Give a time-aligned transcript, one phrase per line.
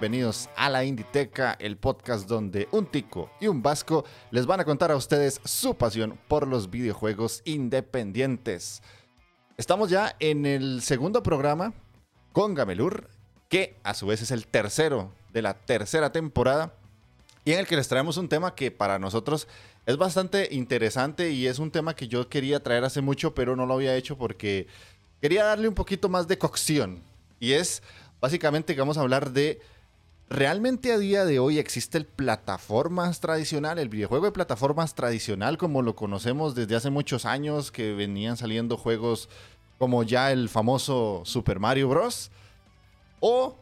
[0.00, 4.64] Bienvenidos a la Inditeca, el podcast donde un tico y un vasco les van a
[4.64, 8.82] contar a ustedes su pasión por los videojuegos independientes.
[9.58, 11.74] Estamos ya en el segundo programa
[12.32, 13.10] con Gamelur,
[13.50, 16.72] que a su vez es el tercero de la tercera temporada,
[17.44, 19.48] y en el que les traemos un tema que para nosotros
[19.84, 23.66] es bastante interesante y es un tema que yo quería traer hace mucho, pero no
[23.66, 24.66] lo había hecho porque
[25.20, 27.02] quería darle un poquito más de cocción.
[27.38, 27.82] Y es
[28.20, 29.60] Básicamente vamos a hablar de
[30.32, 35.82] ¿Realmente a día de hoy existe el plataformas tradicional, el videojuego de plataformas tradicional como
[35.82, 39.28] lo conocemos desde hace muchos años, que venían saliendo juegos
[39.76, 42.30] como ya el famoso Super Mario Bros?
[43.18, 43.56] ¿O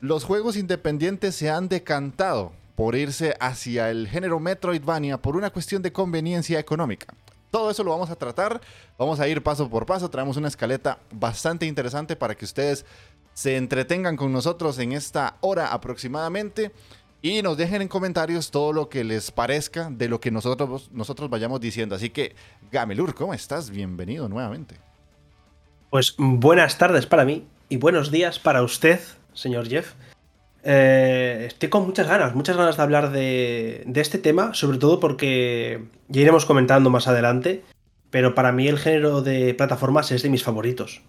[0.00, 5.82] los juegos independientes se han decantado por irse hacia el género Metroidvania por una cuestión
[5.82, 7.14] de conveniencia económica?
[7.50, 8.62] Todo eso lo vamos a tratar,
[8.98, 12.86] vamos a ir paso por paso, traemos una escaleta bastante interesante para que ustedes
[13.34, 16.70] se entretengan con nosotros en esta hora aproximadamente
[17.20, 21.28] y nos dejen en comentarios todo lo que les parezca de lo que nosotros, nosotros
[21.30, 21.94] vayamos diciendo.
[21.94, 22.34] Así que,
[22.70, 23.70] Gamelur, ¿cómo estás?
[23.70, 24.76] Bienvenido nuevamente.
[25.90, 29.00] Pues buenas tardes para mí y buenos días para usted,
[29.32, 29.94] señor Jeff.
[30.62, 35.00] Eh, estoy con muchas ganas, muchas ganas de hablar de, de este tema, sobre todo
[35.00, 37.62] porque ya iremos comentando más adelante,
[38.10, 41.02] pero para mí el género de plataformas es de mis favoritos.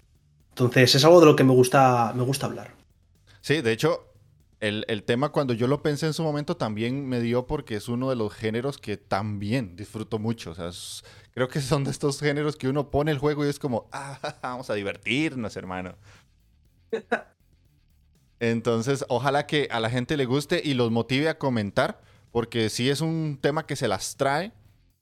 [0.55, 2.73] Entonces, es algo de lo que me gusta, me gusta hablar.
[3.41, 4.13] Sí, de hecho,
[4.61, 8.09] el, tema cuando yo lo pensé en su momento también me dio porque es uno
[8.09, 10.51] de los géneros que también disfruto mucho.
[10.51, 10.71] O sea,
[11.33, 14.17] creo que son de estos géneros que uno pone el juego y es como, ah,
[14.41, 15.95] vamos a divertirnos, hermano.
[18.39, 22.01] Entonces, ojalá que a la gente le guste y los motive a comentar,
[22.31, 24.53] porque sí es un tema que se las trae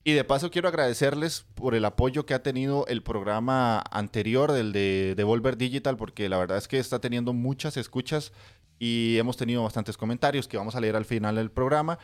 [0.06, 4.74] y de paso quiero agradecerles por el apoyo que ha tenido el programa anterior, del
[4.74, 8.34] de Devolver Digital, porque la verdad es que está teniendo muchas escuchas
[8.80, 12.00] y hemos tenido bastantes comentarios que vamos a leer al final del programa.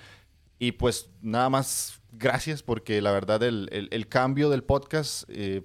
[0.60, 5.64] Y pues nada más gracias porque la verdad el, cambio del podcast eh,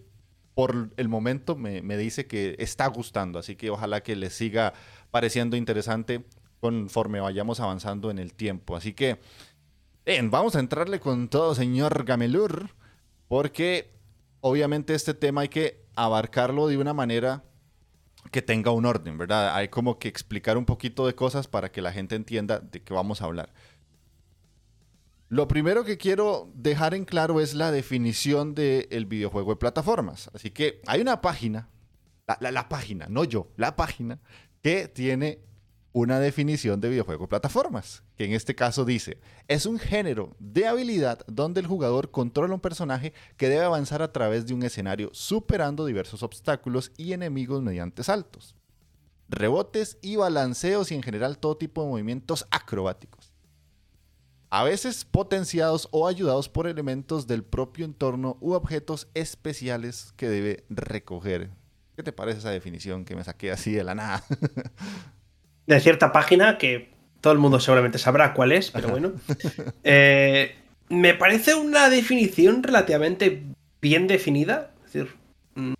[0.54, 4.72] por el momento me, me dice que está gustando, así que ojalá que les siga
[5.12, 6.24] pareciendo interesante
[6.58, 8.74] conforme vayamos avanzando en el tiempo.
[8.74, 9.20] Así que...
[10.06, 12.68] Bien, vamos a entrarle con todo, señor Gamelur,
[13.26, 13.90] porque
[14.40, 17.42] obviamente este tema hay que abarcarlo de una manera
[18.30, 19.56] que tenga un orden, ¿verdad?
[19.56, 22.92] Hay como que explicar un poquito de cosas para que la gente entienda de qué
[22.92, 23.54] vamos a hablar.
[25.30, 30.30] Lo primero que quiero dejar en claro es la definición del videojuego de plataformas.
[30.34, 31.70] Así que hay una página,
[32.40, 34.20] la página, no yo, la página,
[34.60, 35.40] que tiene
[35.94, 41.24] una definición de videojuego plataformas, que en este caso dice, es un género de habilidad
[41.28, 45.86] donde el jugador controla un personaje que debe avanzar a través de un escenario superando
[45.86, 48.56] diversos obstáculos y enemigos mediante saltos,
[49.28, 53.32] rebotes y balanceos y en general todo tipo de movimientos acrobáticos.
[54.50, 60.64] A veces potenciados o ayudados por elementos del propio entorno u objetos especiales que debe
[60.68, 61.52] recoger.
[61.94, 64.24] ¿Qué te parece esa definición que me saqué así de la nada?
[65.66, 69.12] de cierta página que todo el mundo seguramente sabrá cuál es, pero bueno.
[69.84, 70.56] Eh,
[70.88, 73.42] me parece una definición relativamente
[73.80, 74.70] bien definida.
[74.86, 75.14] Es decir,
[75.54, 75.74] mm,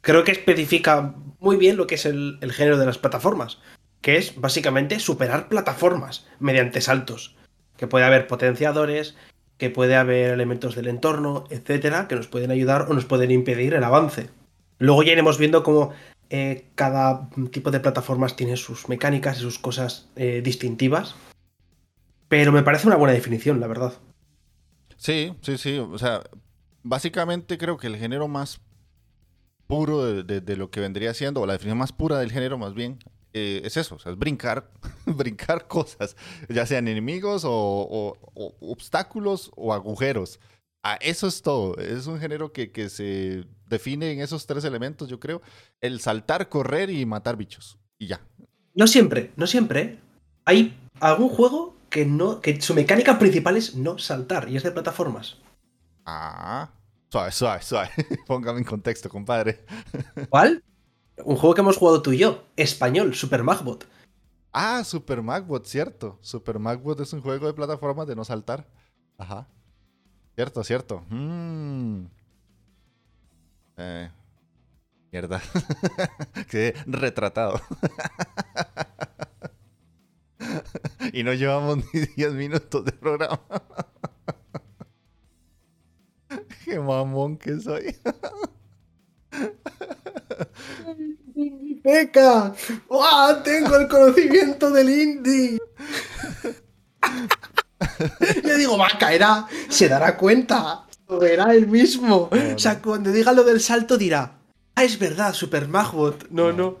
[0.00, 3.58] creo que especifica muy bien lo que es el, género de las plataformas,
[4.00, 7.36] que es básicamente superar plataformas mediante saltos.
[7.76, 9.16] Que puede haber potenciadores,
[9.58, 13.74] que puede haber elementos del entorno, etcétera, que nos pueden ayudar o nos pueden impedir
[13.74, 14.28] el avance.
[14.78, 15.92] Luego ya iremos viendo cómo
[16.34, 21.14] eh, cada tipo de plataformas tiene sus mecánicas y sus cosas eh, distintivas.
[22.28, 23.92] Pero me parece una buena definición, la verdad.
[24.96, 25.76] Sí, sí, sí.
[25.76, 26.22] O sea,
[26.82, 28.62] básicamente creo que el género más
[29.66, 32.98] puro de, lo que vendría siendo, o la definición más pura del género más bien,
[33.34, 34.70] eh, es eso, es brincar,
[35.04, 36.16] brincar cosas,
[36.48, 38.16] ya sean enemigos o,
[38.60, 40.40] obstáculos o agujeros.
[40.82, 41.76] Ah, eso es todo.
[41.76, 45.40] Es un género que, que, se define en esos tres elementos, yo creo.
[45.80, 47.78] El saltar, correr y matar bichos.
[47.98, 48.20] Y ya.
[48.74, 50.00] No siempre, no siempre.
[50.44, 52.40] Hay algún juego que no.
[52.40, 55.36] que su mecánica principal es no saltar y es de plataformas.
[56.04, 56.70] Ah.
[57.12, 57.90] Suave, suave, suave.
[58.26, 59.64] Póngame en contexto, compadre.
[60.30, 60.64] ¿Cuál?
[61.24, 62.44] Un juego que hemos jugado tú y yo.
[62.56, 63.86] Español, Super Magbot.
[64.52, 66.18] Ah, Super Magbot, cierto.
[66.22, 68.66] Super Magbot es un juego de plataformas de no saltar.
[69.18, 69.46] Ajá.
[70.34, 71.04] Cierto, cierto.
[71.10, 72.06] Mm.
[73.76, 74.10] Eh,
[75.10, 75.42] mierda.
[76.50, 77.60] Quedé retratado.
[81.12, 83.40] y no llevamos ni 10 minutos de programa.
[86.64, 87.96] Qué mamón que soy.
[91.82, 92.54] ¡Peca!
[92.88, 93.42] ¡Wow!
[93.42, 95.58] Tengo el conocimiento del indie.
[98.52, 102.28] Yo digo, va, caerá, se dará cuenta, lo verá él mismo.
[102.30, 104.40] O sea, cuando diga lo del salto dirá,
[104.74, 106.28] ah, es verdad, Super Magbot.
[106.28, 106.76] No, no.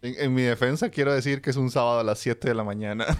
[0.00, 3.06] En, mi defensa quiero decir que es un sábado a las 7 de la mañana.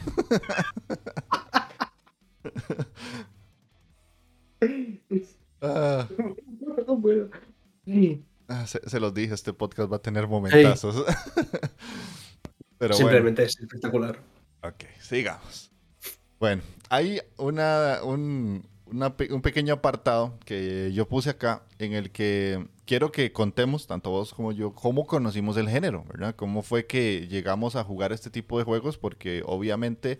[5.60, 6.06] Ah.
[8.48, 11.04] Ah, se, los dije, este podcast va a tener momentazos.
[12.92, 14.20] Simplemente es espectacular.
[14.62, 15.72] Ok, sigamos.
[16.38, 23.12] Bueno, hay una, un, un pequeño apartado que yo puse acá en el que quiero
[23.12, 26.34] que contemos, tanto vos como yo, cómo conocimos el género, ¿verdad?
[26.36, 30.18] Cómo fue que llegamos a jugar este tipo de juegos, porque obviamente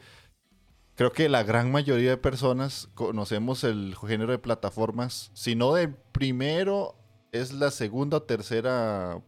[0.94, 5.88] creo que la gran mayoría de personas conocemos el género de plataformas, si no de
[5.88, 6.96] primero,
[7.32, 9.22] es la segunda o tercera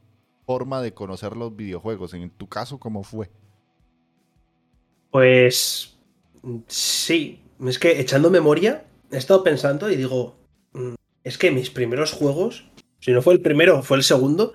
[0.46, 2.12] forma de conocer los videojuegos.
[2.14, 3.30] En tu caso, ¿cómo fue?
[5.10, 5.99] Pues
[6.66, 10.36] Sí, es que echando memoria, he estado pensando y digo,
[10.72, 10.94] mm,
[11.24, 12.64] es que mis primeros juegos,
[13.00, 14.52] si no fue el primero, fue el segundo,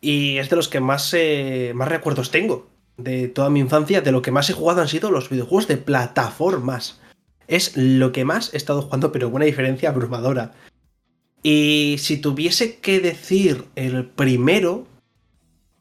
[0.00, 4.12] y es de los que más, eh, más recuerdos tengo de toda mi infancia, de
[4.12, 7.00] lo que más he jugado han sido los videojuegos de plataformas.
[7.48, 10.52] Es lo que más he estado jugando, pero una diferencia abrumadora.
[11.42, 14.86] Y si tuviese que decir el primero,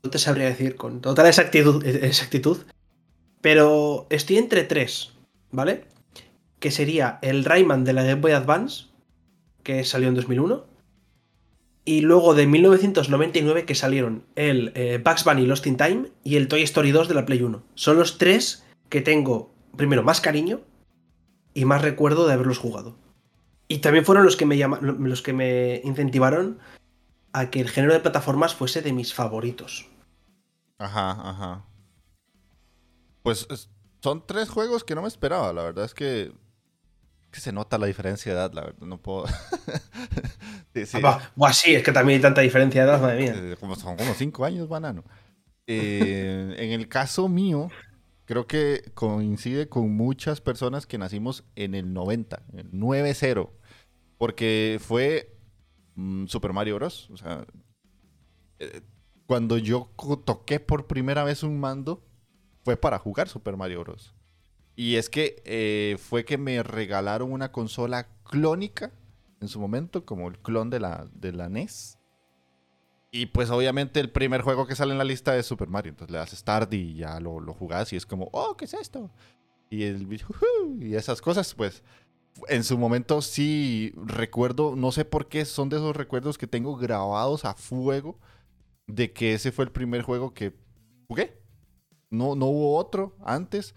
[0.03, 2.59] no te sabría decir con total exactitud, exactitud
[3.41, 5.11] pero estoy entre tres.
[5.51, 5.85] ¿Vale?
[6.59, 8.85] Que sería el Rayman de la Game Boy Advance,
[9.63, 10.65] que salió en 2001.
[11.83, 16.47] Y luego de 1999 que salieron el eh, Bugs Bunny Lost in Time y el
[16.47, 17.63] Toy Story 2 de la Play 1.
[17.73, 20.61] Son los tres que tengo, primero, más cariño
[21.53, 22.95] y más recuerdo de haberlos jugado.
[23.67, 26.59] Y también fueron los que me, los que me incentivaron
[27.33, 29.87] a que el género de plataformas fuese de mis favoritos.
[30.77, 31.65] Ajá, ajá.
[33.23, 33.47] Pues
[34.01, 35.53] son tres juegos que no me esperaba.
[35.53, 36.31] La verdad es que,
[37.31, 38.81] que se nota la diferencia de edad, la verdad.
[38.81, 39.27] No puedo.
[40.73, 40.97] sí, sí.
[41.53, 43.33] sí, es que también hay tanta diferencia de edad, madre mía.
[43.35, 45.03] Eh, como, son como cinco años, banano.
[45.67, 47.69] Eh, en el caso mío,
[48.25, 53.51] creo que coincide con muchas personas que nacimos en el 90, el 9-0.
[54.17, 55.37] Porque fue
[55.95, 57.09] mm, Super Mario Bros.
[57.11, 57.45] O sea,
[58.57, 58.81] eh,
[59.27, 59.91] cuando yo
[60.25, 62.03] toqué por primera vez un mando
[62.63, 64.13] fue para jugar Super Mario Bros.
[64.75, 68.91] Y es que eh, fue que me regalaron una consola clónica
[69.41, 71.97] en su momento, como el clon de la, de la NES.
[73.11, 75.89] Y pues obviamente el primer juego que sale en la lista es Super Mario.
[75.89, 78.73] Entonces le das Start y ya lo, lo jugás y es como, oh, ¿qué es
[78.73, 79.11] esto?
[79.69, 80.07] Y, el,
[80.81, 81.83] y esas cosas, pues
[82.47, 86.77] en su momento sí recuerdo, no sé por qué, son de esos recuerdos que tengo
[86.77, 88.19] grabados a fuego
[88.87, 90.53] de que ese fue el primer juego que
[91.07, 91.40] jugué.
[92.11, 93.73] No, no hubo otro antes.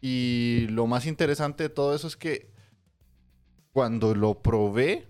[0.00, 2.50] Y lo más interesante de todo eso es que
[3.72, 5.06] cuando lo probé,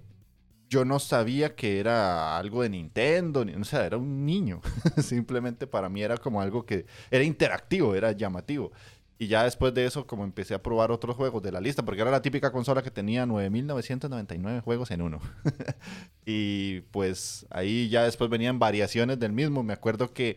[0.69, 4.61] yo no sabía que era algo de Nintendo, o sea, era un niño.
[5.03, 8.73] Simplemente para mí era como algo que era interactivo, era llamativo.
[9.19, 12.01] Y ya después de eso, como empecé a probar otros juegos de la lista, porque
[12.01, 15.21] era la típica consola que tenía 9.999 juegos en uno.
[16.27, 19.63] y pues ahí ya después venían variaciones del mismo.
[19.63, 20.37] Me acuerdo que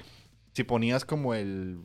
[0.53, 1.79] si ponías como el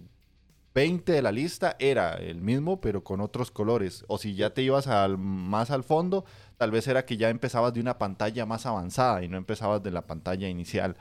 [0.74, 4.04] 20 de la lista era el mismo, pero con otros colores.
[4.08, 6.24] O si ya te ibas más al fondo,
[6.56, 9.90] tal vez era que ya empezabas de una pantalla más avanzada y no empezabas de
[9.90, 10.96] la pantalla inicial.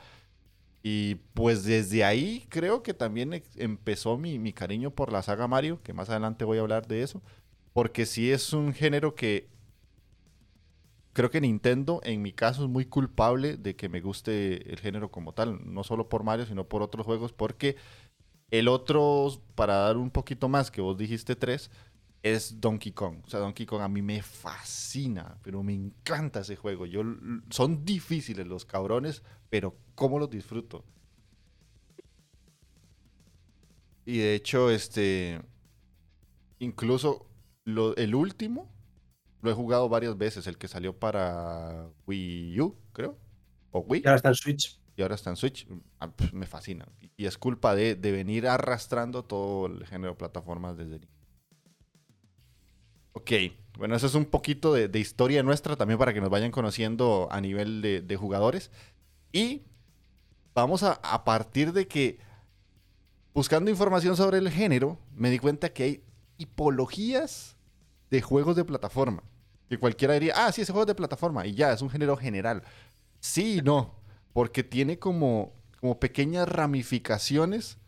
[0.82, 5.80] Y pues desde ahí creo que también empezó mi, mi, cariño por la saga Mario,
[5.82, 7.22] que más adelante voy a hablar de eso,
[7.72, 9.50] porque sí es un género que
[11.12, 15.10] creo que Nintendo, en mi caso, es muy culpable de que me guste el género
[15.10, 15.60] como tal.
[15.72, 17.32] No solo por Mario, sino por otros juegos.
[17.32, 17.76] Porque
[18.50, 21.70] el otro, para dar un poquito más, que vos dijiste tres,
[22.22, 23.18] es Donkey Kong.
[23.24, 26.86] O sea, Donkey Kong a mí me fascina, pero me encanta ese juego.
[26.86, 27.02] Yo,
[27.50, 30.84] son difíciles los cabrones, pero cómo los disfruto.
[34.04, 35.40] Y de hecho, este,
[36.58, 37.26] incluso
[37.64, 38.70] el último
[39.42, 43.16] lo he jugado varias veces, el que salió para Wii U, creo.
[43.70, 44.02] O Wii.
[44.04, 44.79] Y ahora está en Switch.
[45.00, 45.66] Y ahora está en Switch.
[45.98, 46.86] Ah, pues, me fascina.
[47.16, 51.00] Y es culpa de, venir arrastrando todo el género de plataformas desde
[53.12, 53.30] Ok,
[53.78, 57.40] bueno, eso es un poquito de, historia nuestra también para que nos vayan conociendo a
[57.40, 58.70] nivel de, jugadores.
[59.32, 59.62] Y
[60.54, 62.18] vamos a, a partir de que,
[63.32, 66.04] buscando información sobre el género, me di cuenta que hay
[66.36, 67.56] tipologías
[68.10, 69.22] de juegos de plataforma.
[69.70, 71.46] Que cualquiera diría, ah, sí, ese juego de plataforma.
[71.46, 72.64] Y ya, es un género general.
[73.18, 73.99] Sí y no.
[74.32, 77.78] Porque tiene como, como pequeñas ramificaciones.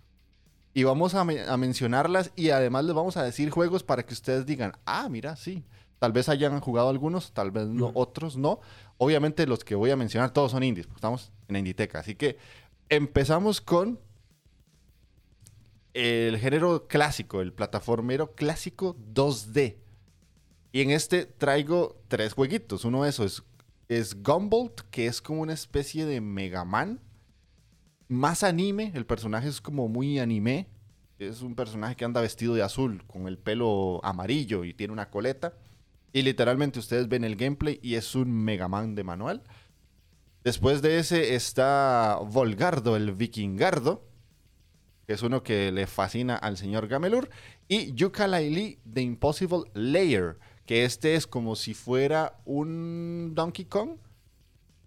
[0.74, 2.32] Y vamos a, mencionarlas.
[2.36, 5.64] Y además les vamos a decir juegos para que ustedes digan, ah, mira, sí.
[5.98, 8.60] Tal vez hayan jugado algunos, tal vez no, otros no.
[8.98, 12.00] Obviamente los que voy a mencionar todos son indies, porque estamos en Inditeca.
[12.00, 12.38] Así que
[12.88, 14.00] empezamos con
[15.94, 19.76] el género clásico, el plataformero clásico 2D.
[20.72, 22.84] Y en este traigo tres jueguitos.
[22.84, 23.42] Uno de esos es,
[24.22, 27.00] Gumbolt, que es como una especie de Mega Man.
[28.08, 30.68] Más anime, el personaje es como muy anime.
[31.18, 35.10] Es un personaje que anda vestido de azul, con el pelo amarillo y tiene una
[35.10, 35.54] coleta.
[36.12, 39.42] Y literalmente ustedes ven el gameplay y es un Mega Man de manual.
[40.44, 44.08] Después de ese está Volgardo, el vikingardo,
[45.06, 47.30] que es uno que le fascina al señor Gamelur.
[47.68, 50.38] Y yooka The Impossible Layer,
[50.72, 53.98] que este es como si fuera un Donkey Kong,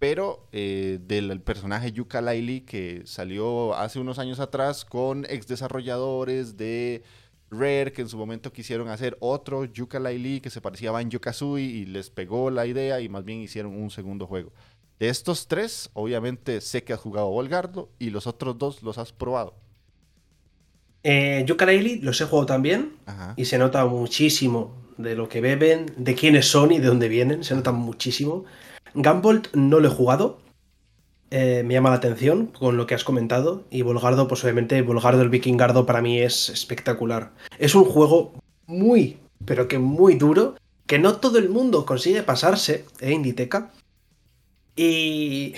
[0.00, 6.56] pero eh, del personaje Yuka Laili que salió hace unos años atrás con ex desarrolladores
[6.56, 7.04] de
[7.52, 11.20] Rare que en su momento quisieron hacer otro Yuka Laili que se parecía a Banjo
[11.20, 14.50] Kazooie y les pegó la idea y más bien hicieron un segundo juego.
[14.98, 19.12] De estos tres, obviamente sé que has jugado Volgardo y los otros dos los has
[19.12, 19.54] probado.
[21.04, 22.96] Eh, Yuka Laili los he jugado también
[23.36, 27.44] y se nota muchísimo de lo que beben, de quiénes son y de dónde vienen,
[27.44, 28.44] se notan muchísimo.
[28.94, 30.38] Gambolt no lo he jugado,
[31.30, 33.64] eh, me llama la atención con lo que has comentado.
[33.70, 37.32] Y Volgardo, pues obviamente, Volgardo el Vikingardo para mí es espectacular.
[37.58, 38.32] Es un juego
[38.66, 43.72] muy, pero que muy duro, que no todo el mundo consigue pasarse, ¿eh, Inditeca?
[44.76, 45.54] Y.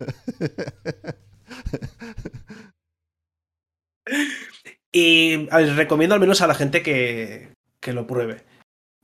[4.92, 7.53] y recomiendo al menos a la gente que,
[7.84, 8.42] que lo pruebe.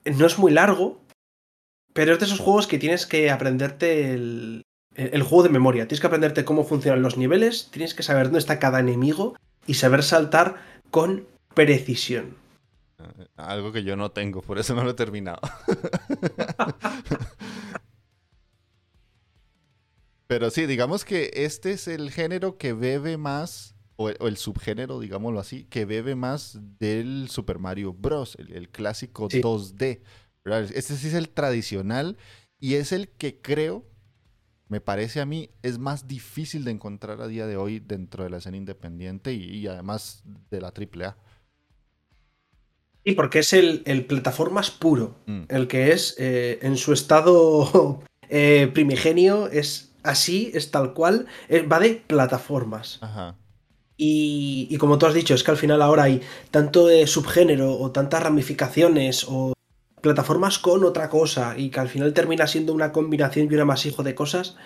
[0.04, 1.04] No es muy largo,
[1.92, 4.64] pero es de esos juegos que tienes que aprenderte el,
[5.22, 5.86] juego de memoria.
[5.86, 9.74] Tienes que aprenderte cómo funcionan los niveles, tienes que saber dónde está cada enemigo y
[9.74, 10.56] saber saltar
[10.90, 12.38] con precisión.
[12.98, 15.40] Eh, algo que yo no tengo, por eso no lo he terminado.
[20.26, 25.40] Pero sí, digamos que este es el género que bebe más o, el subgénero, digámoslo
[25.40, 30.00] así, que bebe más del Super Mario Bros., el, clásico 2D.
[30.74, 32.16] Este sí es el tradicional
[32.58, 33.84] y es el que creo,
[34.68, 38.30] me parece a mí, es más difícil de encontrar a día de hoy dentro de
[38.30, 41.18] la escena independiente y, además de la AAA.
[43.04, 45.42] Sí, porque es el, el plataformas puro, mm.
[45.48, 51.62] el que es eh, en su estado eh, primigenio, es así, es tal cual, eh,
[51.62, 52.98] va de plataformas.
[53.02, 53.36] Ajá.
[54.02, 58.22] Y, como tú has dicho, es que al final ahora hay tanto subgénero o tantas
[58.22, 59.52] ramificaciones o
[60.00, 64.02] plataformas con otra cosa y que al final termina siendo una combinación y un amasijo
[64.02, 64.56] de cosas.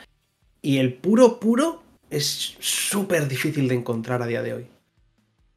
[0.63, 4.67] Y el puro puro es súper difícil de encontrar a día de hoy.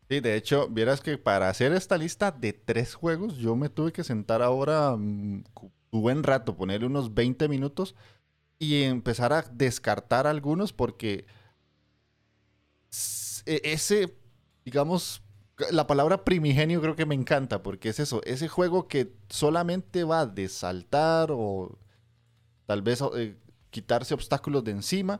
[0.10, 3.92] Sí, de hecho, vieras que para hacer esta lista de tres juegos, yo me tuve
[3.92, 5.46] que sentar ahora un
[5.92, 7.94] buen rato, ponerle unos 20 minutos
[8.58, 11.28] y empezar a descartar algunos porque
[13.48, 14.18] ese,
[14.66, 15.24] digamos,
[15.72, 20.26] la palabra primigenio creo que me encanta, porque es eso, ese juego que solamente va
[20.26, 21.80] de saltar o
[22.66, 23.38] tal vez eh,
[23.70, 25.20] quitarse obstáculos de encima,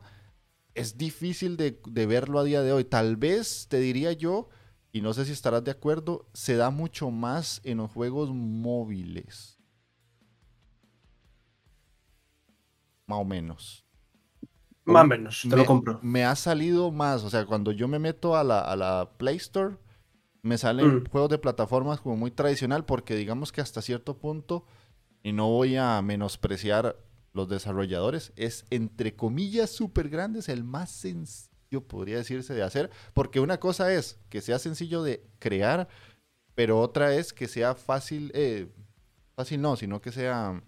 [0.74, 2.84] es difícil de, verlo a día de hoy.
[2.84, 4.48] Tal vez, te diría yo,
[4.92, 9.58] y no sé si estarás de acuerdo, se da mucho más en los juegos móviles.
[13.06, 13.87] Más o menos.
[14.92, 16.00] Más o menos, te me, lo compro.
[16.02, 19.76] Me ha salido más, o sea, cuando yo me meto a la, Play Store,
[20.42, 21.04] me salen mm.
[21.10, 24.64] juegos de plataformas como muy tradicional, porque digamos que hasta cierto punto,
[25.22, 26.96] y no voy a menospreciar
[27.34, 32.90] los desarrolladores, es entre comillas súper grande, es el más sencillo, podría decirse, de hacer,
[33.12, 35.88] porque una cosa es que sea sencillo de crear,
[36.54, 38.68] pero otra es que sea fácil, eh,
[39.36, 40.62] fácil no, sino que sea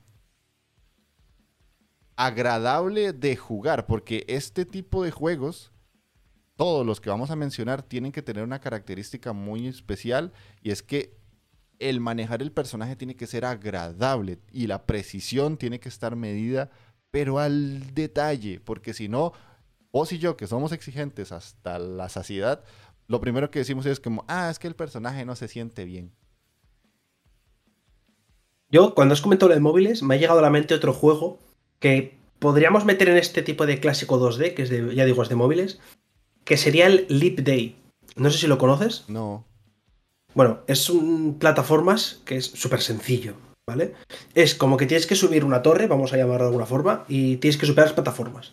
[2.20, 5.72] agradable de jugar, porque este tipo de juegos,
[6.54, 10.82] todos los que vamos a mencionar, tienen que tener una característica muy especial y es
[10.82, 11.16] que
[11.78, 16.70] el manejar el personaje tiene que ser agradable y la precisión tiene que estar medida,
[17.10, 19.32] pero al detalle, porque si no,
[19.90, 22.62] vos y yo, que somos exigentes hasta la saciedad,
[23.06, 26.12] lo primero que decimos es como, ah, es que el personaje no se siente bien.
[28.68, 31.49] Yo, cuando has comentado lo de móviles, me ha llegado a la mente otro juego
[31.80, 35.28] que podríamos meter en este tipo de clásico 2D, que es de, ya digo, es
[35.28, 35.80] de móviles,
[36.44, 37.76] que sería el Leap Day.
[38.16, 39.04] No sé si lo conoces.
[39.08, 39.44] No.
[40.34, 43.34] Bueno, es un plataformas que es súper sencillo,
[43.66, 43.94] ¿vale?
[44.34, 47.36] Es como que tienes que subir una torre, vamos a llamarlo de alguna forma, y
[47.38, 48.52] tienes que superar las plataformas.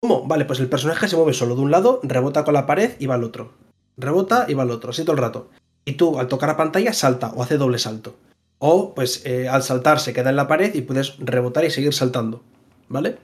[0.00, 0.26] ¿Cómo?
[0.26, 3.06] Vale, pues el personaje se mueve solo de un lado, rebota con la pared y
[3.06, 3.52] va al otro.
[3.96, 5.50] Rebota y va al otro, así todo el rato.
[5.84, 8.16] Y tú, al tocar la pantalla, salta o hace doble salto.
[8.58, 11.92] O, pues, eh, al saltar se queda en la pared y puedes rebotar y seguir
[11.92, 12.42] saltando.
[12.88, 13.18] ¿Vale?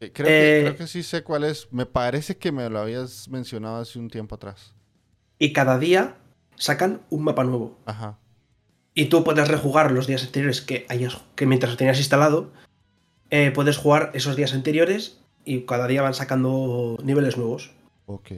[0.00, 1.72] Eh, creo, que, creo, que, sí sé cuál es.
[1.72, 4.74] Me parece que me lo habías mencionado hace un tiempo atrás.
[5.38, 6.16] Y cada día
[6.56, 7.78] sacan un mapa nuevo.
[7.86, 8.18] Ajá.
[8.94, 12.52] Y tú puedes rejugar los días anteriores que, hayas, que mientras lo tenías instalado,
[13.30, 17.72] eh, puedes jugar esos días anteriores y cada día van sacando niveles nuevos.
[18.06, 18.28] Ok.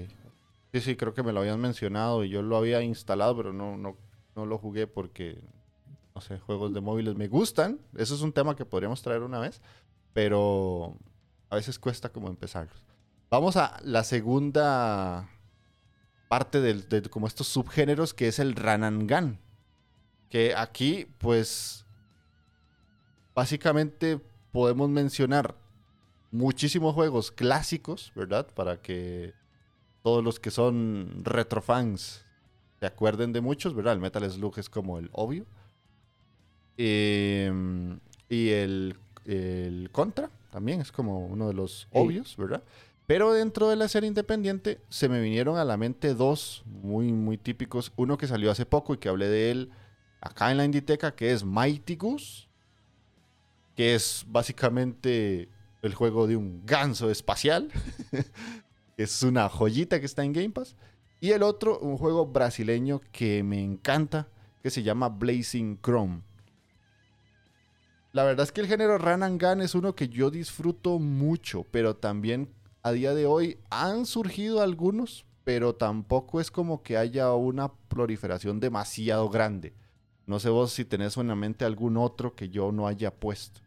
[0.72, 3.76] Sí, sí, creo que me lo habían mencionado y yo lo había instalado, pero no,
[3.76, 3.96] no,
[4.34, 5.38] no lo jugué porque,
[6.14, 7.78] no sé, juegos de móviles me gustan.
[7.96, 9.60] Eso es un tema que podríamos traer una vez,
[10.16, 10.96] pero
[11.50, 12.82] a veces cuesta como empezarlos.
[13.28, 15.28] Vamos a la segunda
[16.30, 19.38] parte de, como estos subgéneros que es el Ranangan.
[20.30, 21.84] Que aquí, pues,
[23.34, 24.18] básicamente
[24.52, 25.54] podemos mencionar
[26.30, 28.46] muchísimos juegos clásicos, ¿verdad?
[28.54, 29.34] Para que
[30.02, 32.24] todos los que son retrofans
[32.80, 33.92] se acuerden de muchos, ¿verdad?
[33.92, 35.44] El Metal Slug es como el obvio.
[36.78, 42.62] Em, y el, el, Contra también es como uno de los obvios, ¿verdad?
[43.06, 47.38] Pero dentro de la serie independiente se me vinieron a la mente dos muy, muy
[47.38, 47.92] típicos.
[47.96, 49.70] Uno que salió hace poco y que hablé de él
[50.20, 52.48] acá en la Inditeca, que es Mighty Goose,
[53.76, 55.48] que es básicamente
[55.82, 57.70] el juego de un ganso espacial.
[58.96, 60.74] es una joyita que está en Game Pass.
[61.20, 64.28] Y el otro, un juego brasileño que me encanta,
[64.62, 66.22] que se llama Blazing Chrome.
[68.16, 71.66] La verdad es que el género Run and Gun es uno que yo disfruto mucho,
[71.70, 72.48] pero también
[72.82, 78.58] a día de hoy han surgido algunos, pero tampoco es como que haya una proliferación
[78.58, 79.74] demasiado grande.
[80.24, 83.60] No sé vos si tenés en la mente algún otro que yo no haya puesto.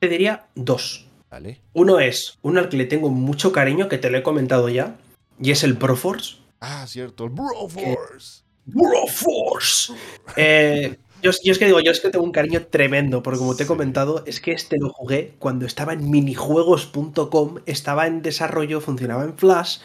[0.00, 1.06] Te diría dos.
[1.30, 1.60] Vale.
[1.74, 4.96] Uno es uno al que le tengo mucho cariño, que te lo he comentado ya,
[5.40, 6.38] y es el Broforce.
[6.58, 8.42] Ah, cierto, el Broforce.
[8.64, 9.92] Broforce.
[10.36, 13.64] Eh, yo, es que digo, yo es que tengo un cariño tremendo, porque como te
[13.64, 19.24] he comentado, es que este lo jugué cuando estaba en minijuegos.com, estaba en desarrollo, funcionaba
[19.24, 19.78] en Flash.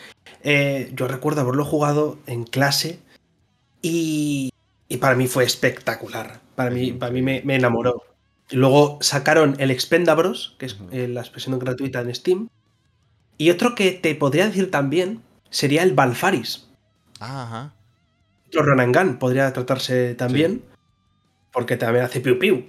[0.44, 3.00] Eh, yo recuerdo haberlo jugado en clase
[3.82, 4.52] y,
[4.90, 6.42] y para mí fue espectacular.
[6.56, 8.04] Para mí, para mí me, enamoró.
[8.50, 12.50] Luego sacaron el Expendabros, que es eh, la expresión gratuita en Steam.
[13.38, 16.68] Y otro que te podría decir también sería el Balfaris.
[17.20, 17.74] Ajá.
[18.48, 20.64] Otro Ronangan podría tratarse también.
[21.52, 22.66] Porque también hace piu piu.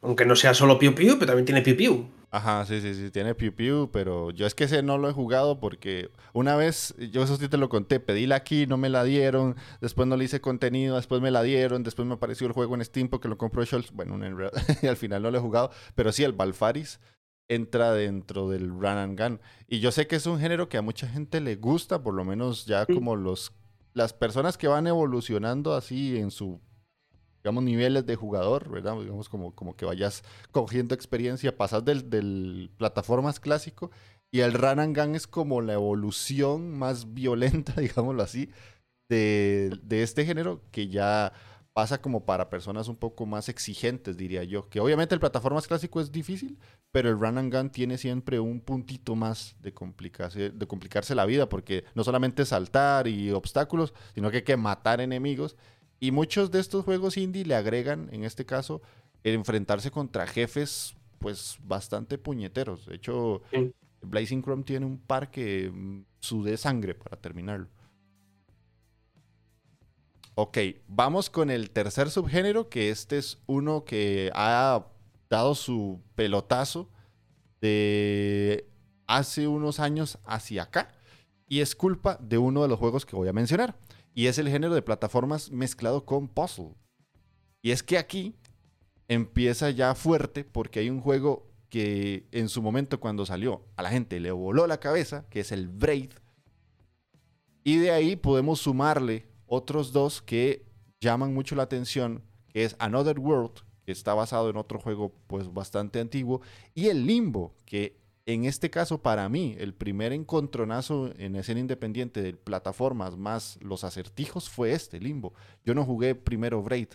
[0.00, 2.06] Aunque no sea solo piu piu, pero también tiene piu piu.
[2.30, 5.12] Ajá, sí, sí, sí, tiene piu piu, pero yo es que ese no lo he
[5.12, 8.88] jugado porque una vez, yo eso sí te lo conté, pedí la aquí, no me
[8.88, 12.54] la dieron, después no le hice contenido, después me la dieron, después me apareció el
[12.54, 14.18] juego en Steam porque lo compró Scholz, bueno,
[14.82, 17.00] y al final no lo he jugado, pero sí, el Balfaris
[17.48, 19.40] entra dentro del run and gun.
[19.68, 22.24] Y yo sé que es un género que a mucha gente le gusta, por lo
[22.24, 23.52] menos ya como los
[23.94, 26.62] las personas que van evolucionando así en su
[27.42, 28.98] digamos, niveles de jugador, ¿verdad?
[29.00, 33.90] Digamos, como, como que vayas cogiendo experiencia, pasas del, del plataformas clásico
[34.32, 38.50] y el Run and Gun es como la evolución más violenta, digámoslo así,
[39.10, 41.34] de, de, este género que ya
[41.74, 44.68] pasa como para personas un poco más exigentes, diría yo.
[44.70, 46.58] Que obviamente el plataformas clásico es difícil,
[46.92, 51.26] pero el Run and Gun tiene siempre un puntito más de complicarse, de complicarse la
[51.26, 55.56] vida, porque no solamente saltar y obstáculos, sino que hay que matar enemigos
[56.02, 58.82] y muchos de estos juegos indie le agregan, en este caso,
[59.22, 62.86] el enfrentarse contra jefes, pues bastante puñeteros.
[62.86, 63.42] De hecho,
[64.00, 67.68] Blazing Chrome tiene un par que mm, sude sangre para terminarlo.
[70.34, 74.84] Ok, vamos con el tercer subgénero, que este es uno que ha
[75.30, 76.90] dado su pelotazo
[77.60, 78.68] de
[79.06, 80.92] hace unos años hacia acá.
[81.46, 83.76] Y es culpa de uno de los juegos que voy a mencionar.
[84.14, 86.74] Y es el género de plataformas mezclado con puzzle.
[87.62, 88.34] Y es que aquí
[89.08, 93.90] empieza ya fuerte porque hay un juego que en su momento cuando salió a la
[93.90, 96.10] gente le voló la cabeza, que es el Braid.
[97.64, 100.66] Y de ahí podemos sumarle otros dos que
[101.00, 105.52] llaman mucho la atención, que es Another World, que está basado en otro juego pues
[105.52, 106.42] bastante antiguo,
[106.74, 112.22] y el Limbo, que en este caso para mí el primer encontronazo en escena independiente
[112.22, 115.34] de plataformas más los acertijos fue este, Limbo.
[115.64, 116.88] Yo no jugué primero Braid,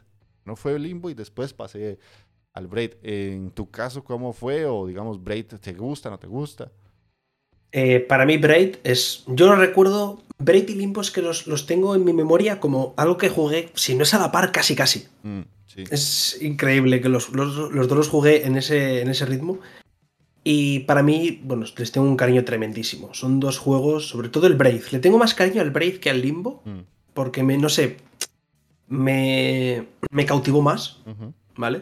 [0.45, 1.99] no fue Limbo y después pasé
[2.53, 2.93] al Braid.
[3.03, 4.65] En tu caso, ¿cómo fue?
[4.65, 6.71] O digamos, Braid, ¿te gusta, no te gusta?
[7.73, 11.95] Eh, para mí Braid es, yo lo recuerdo, Braid y Limbo es que los, tengo
[11.95, 15.07] en mi memoria como algo que jugué, si no es a la par, casi casi.
[15.23, 15.41] Mm.
[15.91, 19.59] Es increíble que los, dos los jugué en ese, en ese ritmo.
[20.49, 23.13] Y para mí, bueno, les tengo un cariño tremendísimo.
[23.13, 24.81] Son dos juegos, sobre todo el Braid.
[24.91, 26.79] Le tengo más cariño al Braid que al Limbo, mm.
[27.13, 27.97] porque me, no sé,
[28.87, 30.99] me, me cautivó más,
[31.57, 31.81] ¿vale?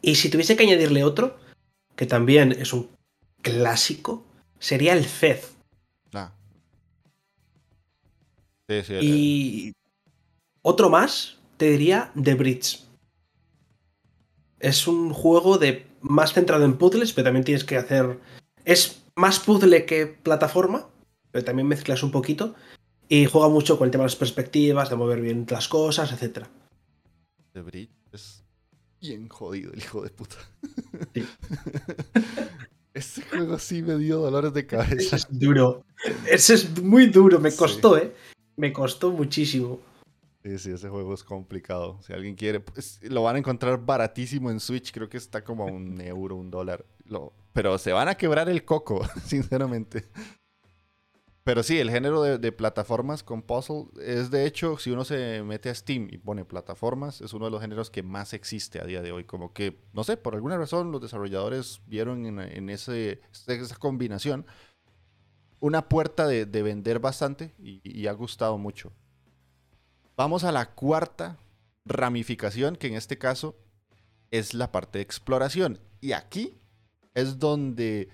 [0.00, 1.38] Y si tuviese que añadirle otro,
[1.96, 2.88] que también es un
[3.42, 4.24] clásico,
[4.60, 5.56] sería el Fez.
[6.14, 6.30] Ah.
[8.68, 9.72] Sí, sí, y
[10.62, 12.84] otro más, te diría The Bridge.
[14.60, 18.18] Es un juego de más centrado en puzzles, pero también tienes que hacer.
[18.64, 20.88] Es más puzzle que plataforma,
[21.30, 22.54] pero también mezclas un poquito.
[23.08, 26.46] Y juega mucho con el tema de las perspectivas, de mover bien las cosas, etc.
[27.52, 28.44] The Bridge es
[29.00, 30.36] bien jodido, el hijo de puta.
[32.94, 34.94] Ese juego sí me dio dolores de cabeza.
[34.94, 35.84] Ese es duro.
[36.28, 37.38] Ese es muy duro.
[37.38, 38.14] Me costó, ¿eh?
[38.56, 39.80] Me costó muchísimo.
[40.46, 41.98] Sí, sí, ese juego es complicado.
[42.02, 44.92] Si alguien quiere, pues lo van a encontrar baratísimo en Switch.
[44.92, 46.86] Creo que está como a un euro, un dólar.
[47.52, 50.04] Pero se van a quebrar el coco, sinceramente.
[51.42, 55.68] Pero sí, el género de, plataformas con puzzle es de hecho, si uno se mete
[55.68, 59.02] a Steam y pone plataformas, es uno de los géneros que más existe a día
[59.02, 59.24] de hoy.
[59.24, 64.46] Como que, no sé, por alguna razón los desarrolladores vieron en, ese, esa combinación
[65.58, 68.92] una puerta de, vender bastante y ha gustado mucho.
[70.16, 71.38] Vamos a la cuarta
[71.84, 73.54] ramificación, que en este caso
[74.30, 75.78] es la parte de exploración.
[76.00, 76.58] Y aquí
[77.14, 78.08] es donde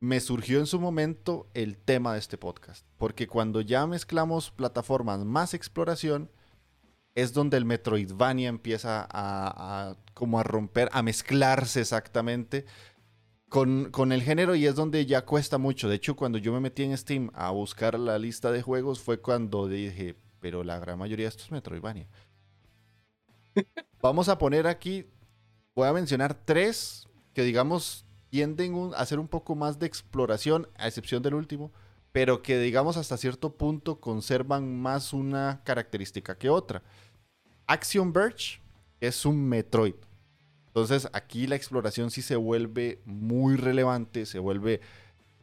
[0.00, 2.84] me surgió en su momento el tema de este podcast.
[2.98, 6.30] Porque cuando ya mezclamos plataformas más exploración,
[7.14, 12.66] es donde el Metroidvania empieza a, como a romper, a mezclarse exactamente
[13.48, 15.88] con, con, el género y es donde ya cuesta mucho.
[15.88, 19.20] De hecho, cuando yo me metí en Steam a buscar la lista de juegos fue
[19.20, 22.06] cuando dije, pero la gran mayoría de estos es Metroidvania.
[24.02, 25.06] Vamos a poner aquí,
[25.74, 30.86] voy a mencionar tres que digamos tienden a hacer un poco más de exploración, a
[30.86, 31.72] excepción del último,
[32.12, 36.82] pero que digamos hasta cierto punto conservan más una característica que otra.
[37.66, 38.60] Action Verge
[39.00, 39.94] es un Metroid.
[40.66, 44.82] Entonces aquí la exploración sí se vuelve muy relevante, se vuelve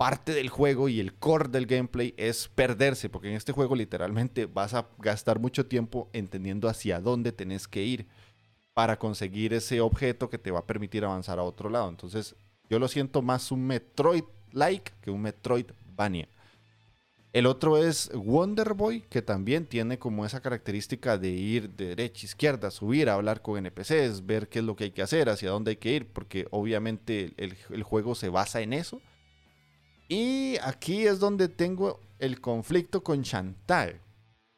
[0.01, 4.47] parte del juego y el core del gameplay es perderse, porque en este juego literalmente
[4.47, 8.07] vas a gastar mucho tiempo entendiendo hacia dónde tenés que ir
[8.73, 11.87] para conseguir ese objeto que te va a permitir avanzar a otro lado.
[11.87, 12.35] Entonces,
[12.67, 16.27] yo lo siento más un Metroid-like que un Metroidvania.
[17.31, 22.25] El otro es Wonder Boy, que también tiene como esa característica de ir de derecha,
[22.25, 25.69] izquierda, subir, hablar con NPCs, ver qué es lo que hay que hacer, hacia dónde
[25.69, 28.99] hay que ir, porque obviamente el juego se basa en eso.
[30.11, 34.01] Y aquí es donde tengo el conflicto con Shantae.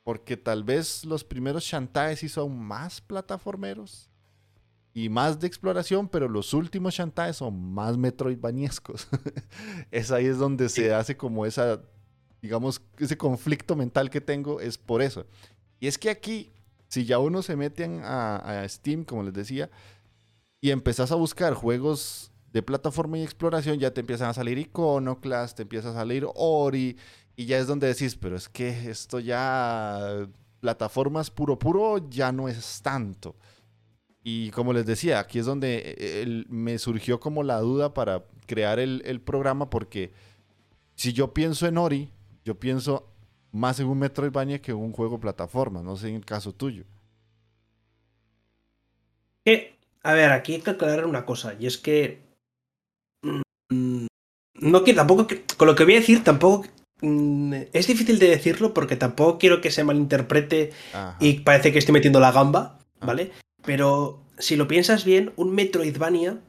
[0.03, 4.09] Porque tal vez los primeros Shantae sí son más plataformeros
[4.95, 9.07] y más de exploración, pero los últimos Shantae son más metroidvaniescos.
[9.91, 11.83] es ahí es donde se hace como esa,
[12.41, 15.27] digamos, ese conflicto mental que tengo, es por eso.
[15.79, 16.51] Y es que aquí,
[16.87, 19.69] si ya uno se mete a, a Steam, como les decía,
[20.59, 25.57] y empezás a buscar juegos de plataforma y exploración ya te empiezan a salir Iconoclast,
[25.57, 26.95] te empieza a salir Ori,
[27.35, 30.27] y ya es donde decís, pero es que esto ya,
[30.59, 33.35] plataformas puro puro, ya no es tanto.
[34.23, 38.79] Y como les decía, aquí es donde eh, me surgió como la duda para crear
[38.79, 40.13] el, el, programa, porque
[40.95, 42.11] si yo pienso en Ori,
[42.45, 43.11] yo pienso
[43.51, 46.85] más en un Metroidvania que en un juego plataforma, no sé en el caso tuyo.
[50.03, 52.32] a ver, aquí hay que aclarar una cosa, y es que
[54.63, 56.65] no quiero tampoco, con lo que voy a decir, tampoco
[57.01, 60.71] mm, es difícil de decirlo porque tampoco quiero que se malinterprete
[61.19, 63.05] y parece que estoy metiendo la gamba, ah.
[63.05, 63.31] ¿vale?
[63.65, 66.39] Pero si lo piensas bien, un Metroidvania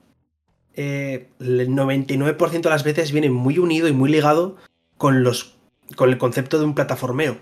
[0.77, 4.57] eh, el 99% de las veces viene muy unido y muy ligado
[4.97, 5.55] con, los,
[5.97, 7.39] con el concepto de un plataformeo.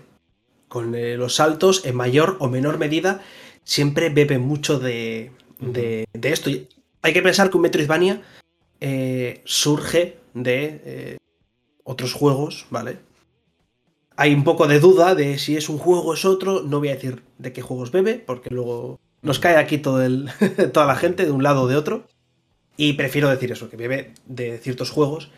[0.67, 3.21] Con eh, los saltos, en mayor o menor medida,
[3.63, 6.49] siempre bebe mucho de, de, esto.
[7.01, 8.21] Hay que pensar que un Metroidvania
[8.79, 11.17] eh, surge de
[11.83, 12.99] otros juegos, ¿vale?
[14.15, 16.61] Hay un poco de duda de si es un juego o es otro.
[16.61, 20.29] No voy a decir de qué juegos bebe, porque luego nos cae aquí todo el,
[20.73, 22.07] toda la gente de un lado o de otro.
[22.77, 25.31] Y prefiero decir eso, que bebe de ciertos juegos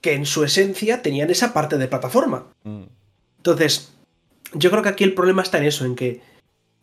[0.00, 2.48] que en su esencia tenían esa parte de plataforma.
[2.64, 2.82] Mm.
[3.38, 3.92] Entonces,
[4.52, 6.20] yo creo que aquí el problema está en eso, en que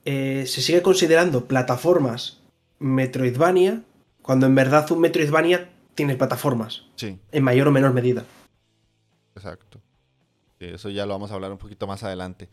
[0.06, 2.40] eh, se sigue considerando plataformas
[2.80, 3.84] Metroidvania,
[4.22, 6.86] cuando en verdad un Metroidvania tiene plataformas.
[6.96, 7.20] Sí.
[7.34, 8.24] En mayor o menor medida.
[9.36, 9.82] Exacto.
[10.60, 12.50] eso ya lo vamos a hablar un poquito más adelante.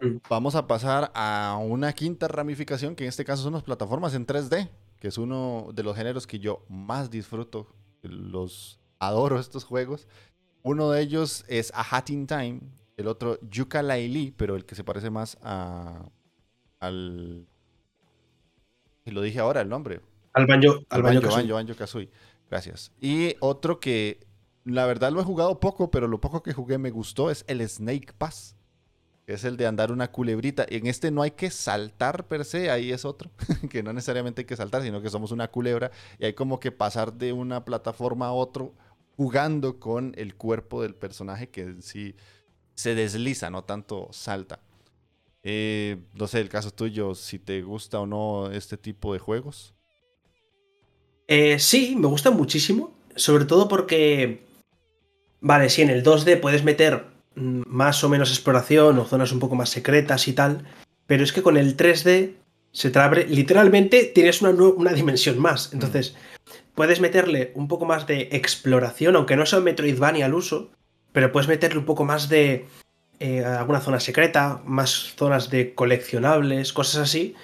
[0.00, 0.18] Mm.
[0.28, 4.24] Vamos a pasar a una quinta ramificación, que en este caso son las plataformas en
[4.24, 4.68] 3D
[5.00, 7.66] que es uno de los géneros que yo más disfruto.
[8.02, 10.06] Los adoro estos juegos.
[10.62, 12.60] Uno de ellos es A Hat in Time,
[12.98, 16.04] el otro Yuka Laili, pero el que se parece más a
[16.78, 17.46] al
[19.04, 20.02] y lo dije ahora el nombre.
[20.34, 22.10] Al Banjo, al Banjo, Banjo, Banjo Kazooie.
[22.50, 22.92] Gracias.
[23.00, 24.26] Y otro que
[24.64, 27.66] la verdad lo he jugado poco, pero lo poco que jugué me gustó es el
[27.66, 28.56] Snake Pass
[29.32, 30.66] es el de andar una culebrita.
[30.68, 33.30] En este no hay que saltar per se, ahí es otro,
[33.70, 36.72] que no necesariamente hay que saltar, sino que somos una culebra y hay como que
[36.72, 38.74] pasar de una plataforma a otro
[39.16, 42.16] jugando con el cuerpo del personaje que sí
[42.74, 44.60] se desliza, no tanto salta.
[45.42, 49.74] Eh, no sé, el caso tuyo, si te gusta o no este tipo de juegos.
[51.30, 54.42] Eh, sí, me gusta muchísimo, sobre todo porque,
[55.40, 59.38] vale, si en el 2D puedes meter Mm, más o menos exploración o zonas un
[59.38, 60.64] poco más secretas y tal,
[61.06, 62.34] pero es que con el 3D
[62.72, 66.16] se te abre, literalmente tienes una, una dimensión más, entonces
[66.74, 70.70] puedes meterle un poco más de exploración, aunque no sea Metroidvania al uso,
[71.12, 72.66] pero puedes meterle un poco más de
[73.20, 77.34] eh, alguna zona secreta, más zonas de coleccionables, cosas así,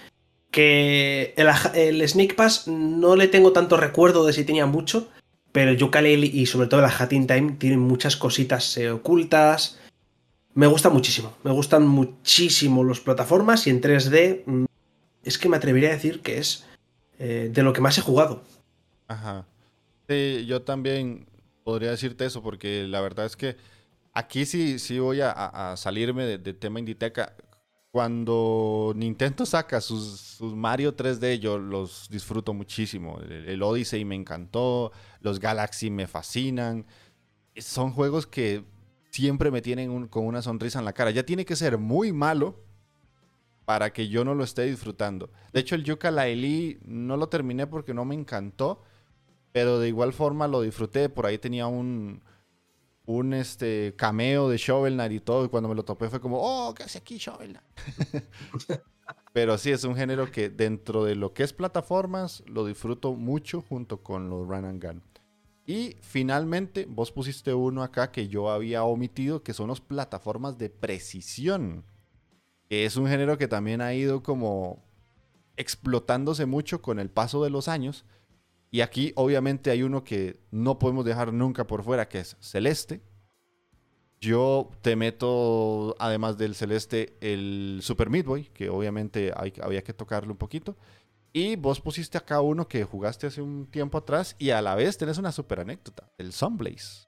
[0.56, 5.10] que el, el Sneak Pass no le tengo tanto recuerdo de si tenía mucho,
[5.52, 9.78] pero yooka y sobre todo la Hatting Time tienen muchas cositas eh, ocultas.
[10.54, 11.36] Me gusta muchísimo.
[11.44, 14.64] Me gustan muchísimo las plataformas y en 3D mm,
[15.24, 16.64] es que me atrevería a decir que es
[17.18, 18.42] eh, de lo que más he jugado.
[19.08, 19.44] Ajá.
[20.08, 21.26] Sí, yo también
[21.64, 23.58] podría decirte eso porque la verdad es que
[24.14, 27.34] aquí sí, sí voy a, salirme de, tema Inditeca
[27.96, 33.18] cuando Nintendo saca sus, Mario 3D, yo los disfruto muchísimo.
[33.20, 36.84] El, Odyssey me encantó, los Galaxy me fascinan.
[37.56, 38.66] Son juegos que
[39.08, 41.10] siempre me tienen con una sonrisa en la cara.
[41.10, 42.60] Ya tiene que ser muy malo
[43.64, 45.30] para que yo no lo esté disfrutando.
[45.54, 48.82] De hecho, el Yuka Laili no lo terminé porque no me encantó,
[49.52, 51.08] pero de igual forma lo disfruté.
[51.08, 52.20] Por ahí tenía un,
[53.06, 55.44] un este, cameo de Shovel Knight y todo.
[55.44, 58.24] Y cuando me lo topé fue como, oh, ¿qué hace aquí Shovel Knight?
[59.32, 63.62] Pero sí, es un género que dentro de lo que es plataformas, lo disfruto mucho
[63.62, 65.02] junto con los Run and Gun.
[65.66, 70.70] Y finalmente, vos pusiste uno acá que yo había omitido, que son las plataformas de
[70.70, 71.84] precisión.
[72.68, 74.82] Que es un género que también ha ido como
[75.56, 78.04] explotándose mucho con el paso de los años.
[78.70, 83.00] Y aquí obviamente hay uno que no podemos dejar nunca por fuera, que es Celeste.
[84.20, 90.30] Yo te meto, además del Celeste, el Super Meat Boy, que obviamente había que tocarle
[90.30, 90.76] un poquito.
[91.32, 94.96] Y vos pusiste acá uno que jugaste hace un tiempo atrás y a la vez
[94.96, 97.06] tenés una super anécdota, el Sunblaze.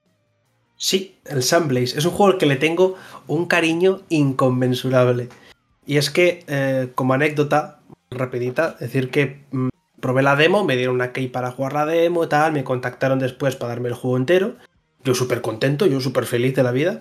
[0.77, 1.99] Sí, el Sunblaze.
[1.99, 5.31] Es un juego al que le tengo un cariño inconmensurable.
[5.87, 9.68] Y es que, eh, como anécdota, rapidita, decir que mm,
[10.01, 13.19] probé la demo, me dieron una key para jugar la demo y tal, me contactaron
[13.19, 14.57] después para darme el juego entero.
[15.05, 17.01] Yo súper contento, yo súper feliz de la vida.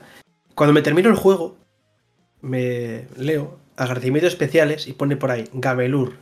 [0.56, 1.58] Cuando me termino el juego,
[2.42, 6.14] me leo agradecimientos especiales y pone por ahí Gamelur.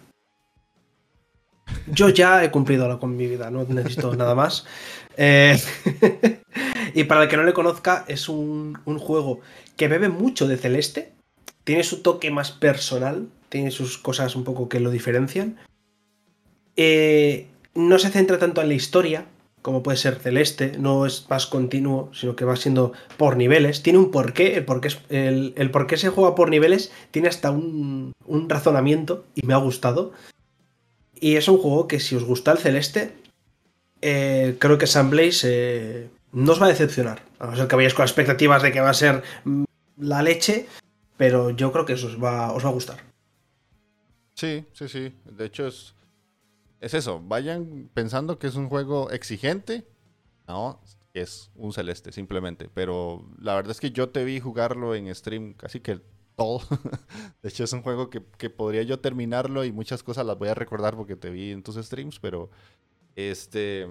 [1.87, 4.65] Yo ya he cumplido con mi vida, no necesito nada más.
[5.17, 5.57] Eh,
[6.93, 9.39] y para el que no le conozca, es un, un juego
[9.77, 11.13] que bebe mucho de Celeste,
[11.63, 15.57] tiene su toque más personal, tiene sus cosas un poco que lo diferencian,
[16.75, 19.25] eh, no se centra tanto en la historia,
[19.65, 23.81] como puede ser Celeste, no es más continuo, sino que va siendo por niveles.
[23.81, 27.29] Tiene un porqué, el por qué, el, el por qué se juega por niveles tiene
[27.29, 28.13] hasta un,
[28.47, 30.13] razonamiento y me ha gustado.
[31.15, 33.13] Y es un juego que si os gusta el Celeste,
[34.03, 37.23] eh, creo que Sunblaze eh, no os va a decepcionar.
[37.39, 39.63] A no ser que vayáis con expectativas de que va a ser mm,
[39.97, 40.67] la leche,
[41.17, 42.97] pero yo creo que eso os va, os va a gustar.
[44.35, 45.11] Sí, sí, sí.
[45.25, 45.94] De hecho es
[46.79, 49.87] es eso, vayan pensando que es un juego exigente,
[50.47, 50.81] no,
[51.13, 55.53] es un celeste simplemente, pero la verdad es que yo te vi jugarlo en stream
[55.53, 56.01] casi que
[56.35, 56.59] todo.
[57.41, 60.49] de hecho es un juego que, que, podría yo terminarlo y muchas cosas las voy
[60.49, 62.49] a recordar porque te vi en tus streams, pero
[63.15, 63.87] este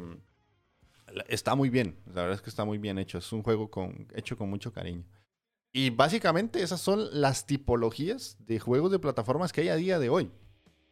[1.29, 4.09] está muy bien, la verdad es que está muy bien hecho, es un juego con,
[4.14, 5.05] hecho con mucho cariño.
[5.73, 10.09] Y básicamente esas son las tipologías de juegos de plataformas que hay a día de
[10.09, 10.31] hoy.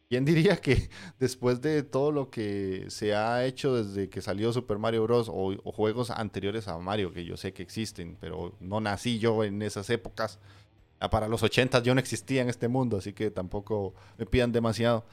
[0.09, 0.89] ¿Quién diría que
[1.19, 5.29] después de todo lo que se ha hecho desde que salió Super Mario Bros.
[5.31, 9.61] O, juegos anteriores a Mario, que yo sé que existen, pero no nací yo en
[9.61, 10.39] esas épocas.
[11.11, 15.05] Para los 80 yo no existía en este mundo, así que tampoco me pidan demasiado.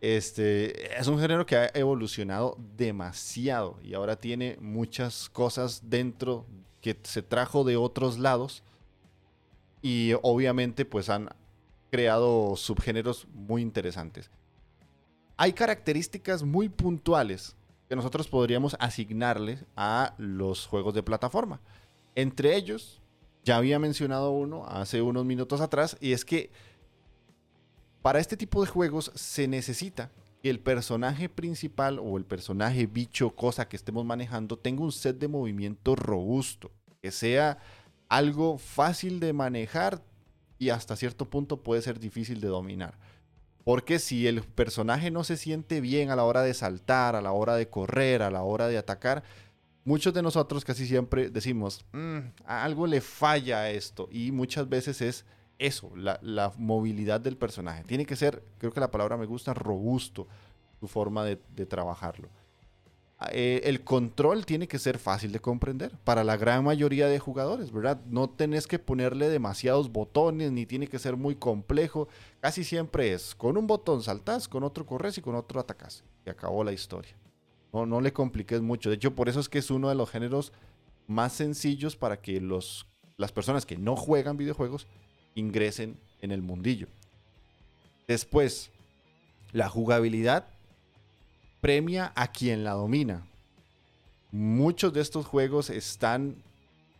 [0.00, 6.46] Este, es un género que ha evolucionado demasiado y ahora tiene muchas cosas dentro
[6.80, 8.62] que se trajo de otros lados
[9.82, 11.30] y obviamente pues han
[11.90, 14.30] creado subgéneros muy interesantes.
[15.36, 17.56] Hay características muy puntuales
[17.88, 21.60] que nosotros podríamos asignarles a los juegos de plataforma.
[22.14, 23.00] Entre ellos,
[23.44, 26.50] ya había mencionado uno hace unos minutos atrás, y es que
[28.02, 30.10] para este tipo de juegos se necesita
[30.42, 35.18] que el personaje principal o el personaje bicho, cosa que estemos manejando, tenga un set
[35.18, 36.70] de movimiento robusto,
[37.00, 37.58] que sea
[38.08, 40.02] algo fácil de manejar
[40.58, 42.98] y hasta cierto punto puede ser difícil de dominar.
[43.64, 47.32] Porque si el personaje no se siente bien a la hora de saltar, a la
[47.32, 49.22] hora de correr, a la hora de atacar,
[49.84, 54.08] muchos de nosotros casi siempre decimos, mm, algo le falla a esto.
[54.10, 55.24] Y muchas veces es
[55.58, 57.84] eso, la, movilidad del personaje.
[57.84, 60.26] Tiene que ser, creo que la palabra me gusta, robusto
[60.80, 62.28] su forma de trabajarlo.
[63.32, 67.72] Eh, el control tiene que ser fácil de comprender para la gran mayoría de jugadores,
[67.72, 68.00] ¿verdad?
[68.06, 72.08] No tenés que ponerle demasiados botones, ni tiene que ser muy complejo.
[72.40, 76.04] Casi siempre es, con un botón saltás, con otro corres y con otro atacás.
[76.24, 77.16] Y acabó la historia.
[77.72, 78.88] No, no le compliques mucho.
[78.88, 80.52] De hecho, por eso es que es uno de los géneros
[81.08, 84.86] más sencillos para que los, las personas que no juegan videojuegos
[85.34, 86.86] ingresen en el mundillo.
[88.06, 88.70] Después,
[89.52, 90.46] la jugabilidad
[91.60, 93.26] premia a quien la domina.
[94.30, 96.36] Muchos de estos juegos están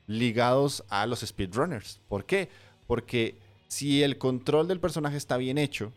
[0.07, 2.01] ligados a los speedrunners.
[2.09, 2.49] ¿Por qué?
[2.87, 5.93] Porque si el control del personaje está bien hecho,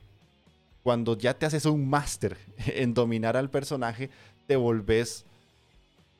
[0.84, 4.10] cuando ya te haces un máster en dominar al personaje,
[4.48, 5.26] te volvés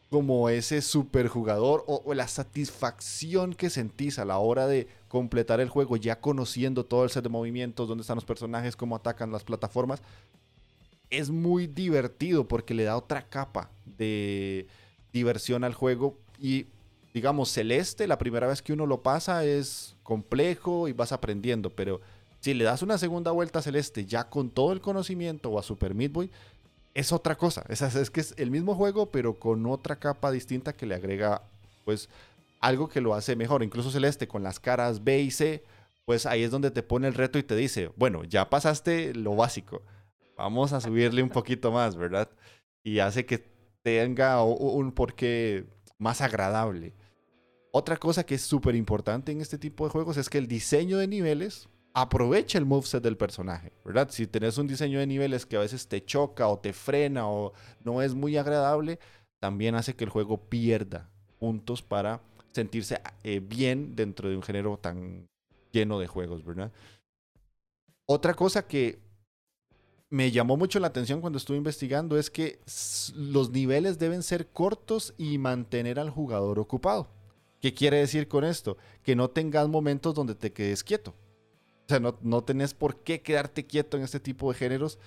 [0.10, 5.70] como ese superjugador o, o la satisfacción que sentís a la hora de completar el
[5.70, 9.46] juego ya conociendo todo el set de movimientos, dónde están los personajes, cómo atacan las
[9.46, 10.02] plataformas,
[11.12, 14.66] es muy divertido porque le da otra capa de
[15.14, 16.68] diversión al juego y
[17.14, 22.00] digamos Celeste la primera vez que uno lo pasa es complejo y vas aprendiendo, pero
[22.40, 25.64] si le das una segunda vuelta a Celeste ya con todo el conocimiento o a
[25.64, 26.32] Super Meat Boy
[26.94, 30.74] es otra cosa, es, es que es el mismo juego pero con otra capa distinta
[30.74, 31.44] que le agrega
[31.84, 32.10] pues
[32.62, 35.64] algo que lo hace mejor, incluso Celeste con las caras B y C,
[36.06, 39.36] pues ahí es donde te pone el reto y te dice, bueno, ya pasaste lo
[39.36, 39.82] básico
[40.42, 42.30] vamos a subirle un poquito más, ¿verdad?
[42.84, 43.40] Y hace que
[43.84, 45.66] tenga un porqué
[45.98, 46.94] más agradable.
[47.72, 50.98] Otra cosa que es súper importante en este tipo de juegos es que el diseño
[50.98, 54.10] de niveles aprovecha el moveset del personaje, ¿verdad?
[54.12, 57.54] Si tenés un diseño de niveles que a veces te choca o te frena o
[57.84, 59.00] no es muy agradable,
[59.40, 64.78] también hace que el juego pierda puntos para sentirse eh, bien dentro de un género
[64.78, 65.28] tan
[65.72, 66.72] lleno de juegos, ¿verdad?
[68.06, 69.00] Otra cosa que
[70.12, 72.60] me llamó mucho la atención cuando estuve investigando es que
[73.16, 77.08] los niveles deben ser cortos y mantener al jugador ocupado.
[77.62, 78.78] ¿Qué quiere decir con esto?
[79.04, 81.12] Que no tengas momentos donde te quedes quieto.
[81.86, 85.00] O sea, no, no tenés por qué quedarte quieto en este tipo de géneros.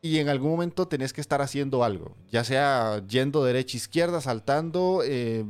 [0.00, 2.16] Y en algún momento tenés que estar haciendo algo.
[2.30, 5.44] Ya sea yendo derecha, izquierda, saltando, eh,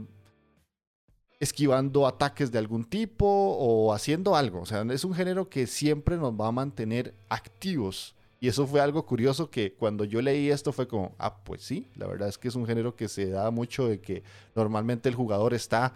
[1.38, 4.62] esquivando ataques de algún tipo o haciendo algo.
[4.62, 8.80] O sea, es un género que siempre nos va a mantener activos y eso fue
[8.80, 12.38] algo curioso que cuando yo leí esto fue como, ah, pues sí, la verdad es
[12.38, 14.22] que es un género que se da mucho de que
[14.54, 15.94] normalmente el jugador está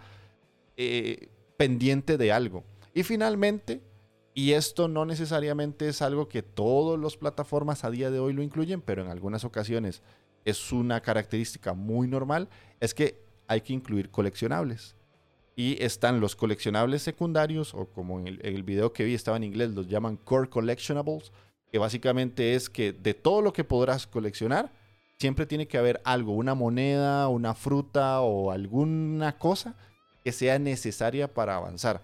[0.75, 2.65] eh, pendiente de algo.
[2.93, 3.81] Y finalmente,
[4.33, 8.43] y esto no necesariamente es algo que todas las plataformas a día de hoy lo
[8.43, 10.01] incluyen, pero en algunas ocasiones
[10.43, 12.49] es una característica muy normal,
[12.81, 14.95] es que hay que incluir coleccionables.
[15.55, 19.37] Y están los coleccionables secundarios, o como en el, en el video que vi estaba
[19.37, 21.31] en inglés, los llaman core collectionables,
[21.73, 24.71] que básicamente es que de todo lo que podrás coleccionar,
[25.17, 29.75] siempre tiene que haber algo, una moneda, una fruta o alguna cosa
[30.23, 32.03] que sea necesaria para avanzar.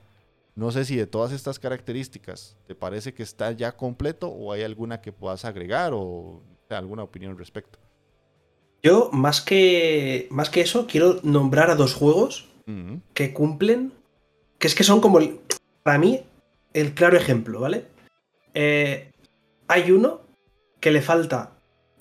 [0.56, 4.64] No sé si de todas estas características te parece que está ya completo o hay
[4.64, 6.42] alguna que puedas agregar o
[6.72, 7.78] alguna opinión al respecto.
[8.82, 12.50] Yo, más que, más que eso, quiero nombrar a dos juegos
[13.14, 13.94] que cumplen,
[14.58, 15.20] que es que son como,
[15.84, 16.24] para mí,
[16.74, 17.86] el claro ejemplo, ¿vale?
[18.56, 19.09] Eh,
[19.70, 20.22] hay uno
[20.82, 21.52] que le falta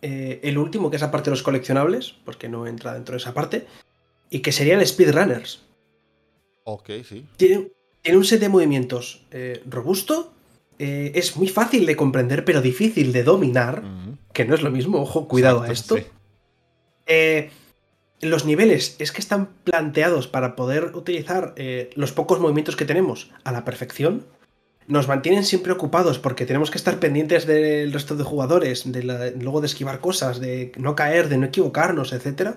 [0.03, 3.35] eh, el último, que es aparte de los coleccionables, porque no entra dentro de esa
[3.35, 3.66] parte,
[4.31, 5.62] y que serían Speedrunners.
[6.64, 7.27] Ok, sí.
[7.37, 7.71] Tiene,
[8.12, 10.33] un set de movimientos eh, robusto,
[10.79, 13.83] es muy fácil de comprender, pero difícil de dominar,
[14.33, 15.97] que no es lo mismo, ojo, cuidado a esto.
[18.21, 21.57] los niveles es que están planteados para poder utilizar
[21.97, 24.25] los pocos movimientos que tenemos a la perfección
[24.89, 29.61] nos mantienen siempre ocupados porque tenemos que estar pendientes del resto de jugadores, de luego
[29.61, 32.57] de esquivar cosas, de no caer, de no equivocarnos, etc.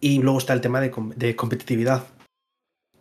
[0.00, 2.06] Y luego está el tema de, competitividad.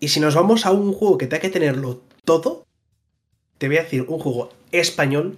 [0.02, 2.66] Y si nos vamos a un juego que tenga que tenerlo todo,
[3.58, 5.38] te voy a decir un juego español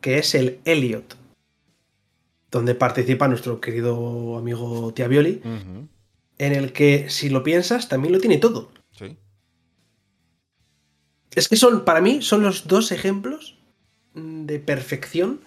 [0.00, 1.14] que es el Elliot,
[2.50, 5.42] donde participa nuestro querido amigo Tiavioli,
[6.38, 8.70] en el que, si lo piensas, también lo tiene todo.
[11.34, 13.56] Es que son, para mí, son los dos ejemplos
[14.14, 15.40] de perfección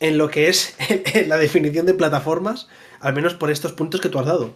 [0.00, 0.76] en lo que es
[1.26, 2.68] la definición de plataformas,
[3.00, 4.54] al menos por estos puntos que tú has dado.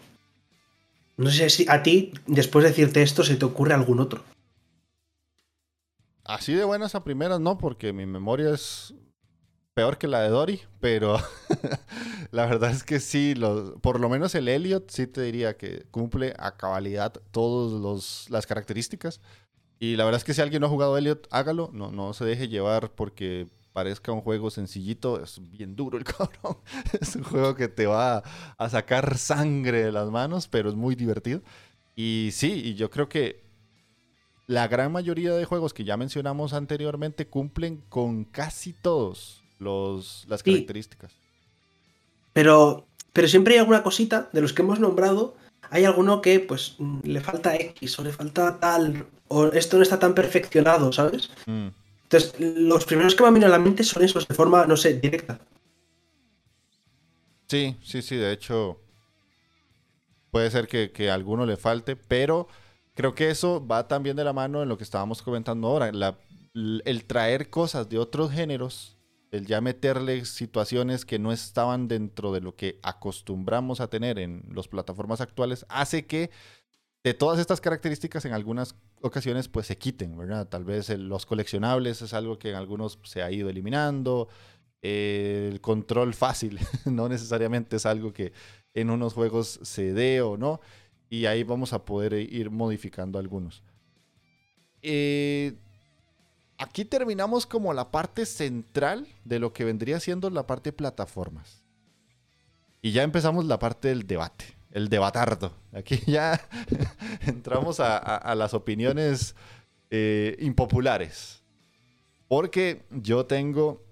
[1.17, 4.23] No sé si a ti, después de decirte esto, se te ocurre algún otro.
[6.25, 8.95] Así de buenas a primeras no, porque mi memoria es
[9.75, 11.19] peor que la de Dory, pero
[12.31, 13.35] la verdad es que sí,
[13.81, 19.21] por lo menos el Elliot sí te diría que cumple a cabalidad todas las características.
[19.81, 21.71] Y la verdad es que si alguien no ha jugado Elliot, hágalo.
[21.73, 25.23] No, no se deje llevar porque parezca un juego sencillito.
[25.23, 26.59] Es bien duro el cabrón.
[27.01, 28.23] es un juego que te va
[28.57, 31.43] a sacar sangre de las manos, pero es muy divertido.
[31.95, 33.49] Y sí, y yo creo que
[34.49, 40.43] la gran mayoría de juegos que ya mencionamos anteriormente cumplen con casi todos los, las
[40.43, 41.13] características.
[42.33, 45.37] Pero, pero siempre hay alguna cosita de los que hemos nombrado.
[45.71, 49.99] Hay alguno que pues le falta X o le falta tal o esto no está
[49.99, 51.31] tan perfeccionado, ¿sabes?
[51.47, 51.69] Mm.
[52.05, 54.95] Entonces, los primeros que me vienen a la mente son esos de forma, no sé,
[54.95, 55.39] directa.
[57.47, 58.81] Sí, sí, sí, de hecho,
[60.31, 62.49] puede ser que, a alguno le falte, pero
[62.95, 65.91] creo que eso va también de la mano en lo que estábamos comentando ahora,
[66.55, 68.98] el traer cosas de otros géneros,
[69.31, 74.45] el ya meterle situaciones que no estaban dentro de lo que acostumbramos a tener en
[74.55, 76.31] las plataformas actuales, hace que
[77.05, 80.49] de todas estas características en algunas ocasiones pues se quiten, ¿verdad?
[80.49, 84.29] Tal vez los coleccionables es algo que en algunos se ha ido eliminando,
[84.83, 88.33] el control fácil no necesariamente es algo que
[88.75, 90.61] en unos juegos se dé o no,
[91.11, 93.63] y ahí vamos a poder ir modificando algunos.
[94.83, 95.55] Eh,
[96.59, 101.65] aquí terminamos como la parte central de lo que vendría siendo la parte de plataformas.
[102.83, 105.53] Y ya empezamos la parte del debate el debatardo.
[105.73, 106.41] Aquí ya
[107.27, 109.35] entramos a, las opiniones
[109.91, 111.43] eh, impopulares.
[112.29, 113.83] Porque yo tengo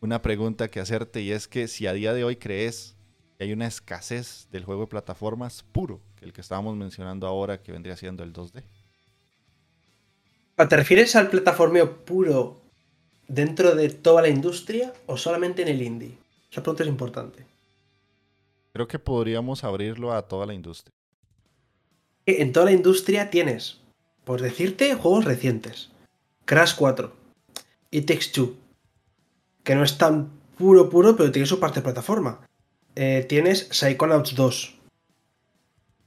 [0.00, 2.96] una pregunta que hacerte y es que si a día de hoy crees
[3.36, 7.62] que hay una escasez del juego de plataformas puro, que el que estábamos mencionando ahora
[7.62, 8.62] que vendría siendo el 2D.
[10.66, 12.60] ¿Te refieres al plataformeo puro
[13.28, 16.18] dentro de toda la industria o solamente en el indie?
[16.50, 17.46] Esa pregunta es importante.
[18.72, 20.92] Creo que podríamos abrirlo a toda la industria.
[22.26, 23.80] En toda la industria tienes,
[24.24, 25.90] por decirte, juegos recientes.
[26.44, 27.12] Crash 4.
[27.90, 28.56] y Takes Two.
[29.62, 32.40] Que no es tan puro, puro, pero tiene su parte de plataforma.
[32.96, 34.74] Eh, tienes Psychonauts 2.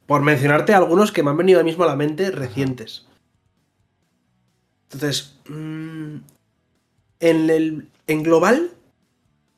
[0.08, 3.08] Por mencionarte algunos que me han venido ahora mismo a la mente recientes.
[4.93, 6.15] Entonces, mm,
[7.19, 8.71] en, el, en global,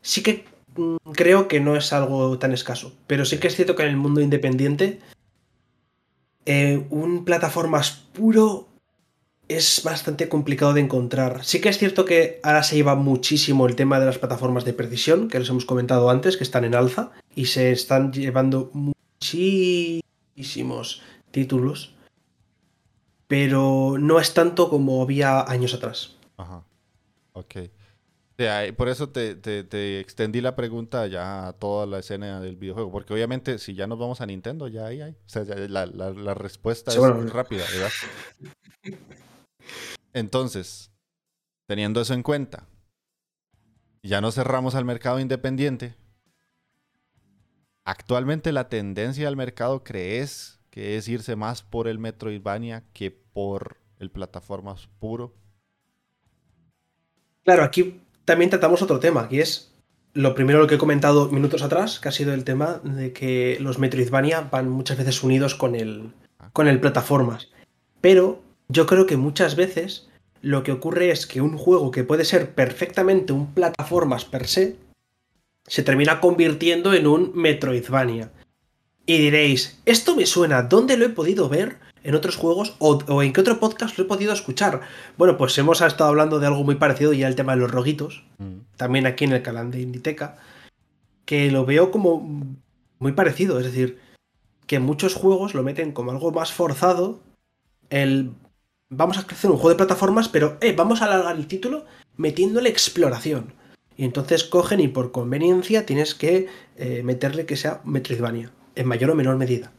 [0.01, 2.93] sí que Mm, creo que no es algo tan escaso.
[3.07, 4.99] Pero sí que es cierto que en el mundo independiente,
[6.45, 8.67] eh, un plataformas puro
[9.47, 11.43] es bastante complicado de encontrar.
[11.43, 14.73] Sí que es cierto que ahora se lleva muchísimo el tema de las plataformas de
[14.73, 20.03] precisión, que les hemos comentado antes, que están en alza, y se están llevando muchísimos
[21.31, 21.92] títulos,
[23.33, 26.17] pero no es tanto como había años atrás.
[26.37, 26.63] Ajá.
[27.31, 27.55] Ok
[28.75, 33.59] por eso te, extendí la pregunta ya a toda la escena del videojuego, porque obviamente
[33.59, 35.11] si ya nos vamos a Nintendo, ya ahí hay.
[35.11, 37.91] O sea, la, respuesta es muy rápida, ¿verdad?
[40.13, 40.91] Entonces,
[41.67, 42.67] teniendo eso en cuenta,
[44.01, 45.95] ya no cerramos al mercado independiente.
[47.85, 53.77] Actualmente la tendencia del mercado crees que es irse más por el Metroidvania que por
[53.99, 55.33] el plataformas puro.
[57.43, 59.73] Claro, aquí también tratamos otro tema, que es
[60.13, 63.57] lo primero lo que he comentado minutos atrás, que ha sido el tema de que
[63.59, 66.13] los Metroidvania van muchas veces unidos con el,
[66.53, 67.49] con el plataformas.
[67.99, 70.07] Pero yo creo que muchas veces
[70.41, 74.75] lo que ocurre es que un juego que puede ser perfectamente un plataformas per se,
[75.65, 78.31] se termina convirtiendo en un Metroidvania.
[79.05, 81.77] Y diréis, esto me suena, ¿dónde lo he podido ver?
[82.03, 84.81] En otros juegos o, en qué otro podcast lo he podido escuchar.
[85.17, 88.23] Bueno, pues hemos estado hablando de algo muy parecido ya el tema de los roguitos,
[88.37, 88.77] mm.
[88.77, 90.37] también aquí en el canal de Inditeca,
[91.25, 92.57] que lo veo como
[92.99, 93.99] muy parecido, es decir,
[94.67, 97.21] que muchos juegos lo meten como algo más forzado,
[97.89, 98.31] el
[98.89, 101.85] vamos a hacer un juego de plataformas, pero eh, vamos a alargar el título
[102.15, 103.53] metiéndole exploración.
[103.95, 106.47] Y entonces cogen y por conveniencia tienes que
[106.77, 109.71] eh, meterle que sea Metroidvania, en mayor o menor medida.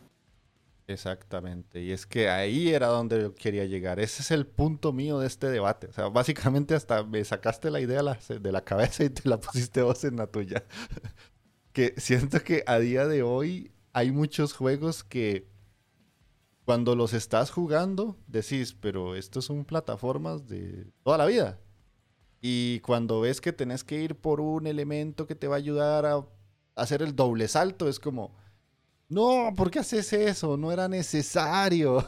[0.87, 4.01] Exactamente, y es que ahí era donde yo quería llegar.
[4.01, 5.87] Ese es el punto mío de este debate.
[5.87, 9.81] O sea, básicamente hasta me sacaste la idea de la cabeza y te la pusiste
[9.83, 10.65] vos en la tuya.
[11.73, 15.49] que siento que a día de hoy hay muchos juegos que
[16.67, 21.61] cuando los estás jugando decís, pero estos son plataformas de toda la vida.
[22.43, 26.05] Y cuando ves que tenés que ir por un elemento que te va a ayudar
[26.05, 26.27] a
[26.75, 28.37] hacer el doble salto, es como
[29.09, 30.57] no, ¿por qué haces eso?
[30.57, 32.05] No era necesario.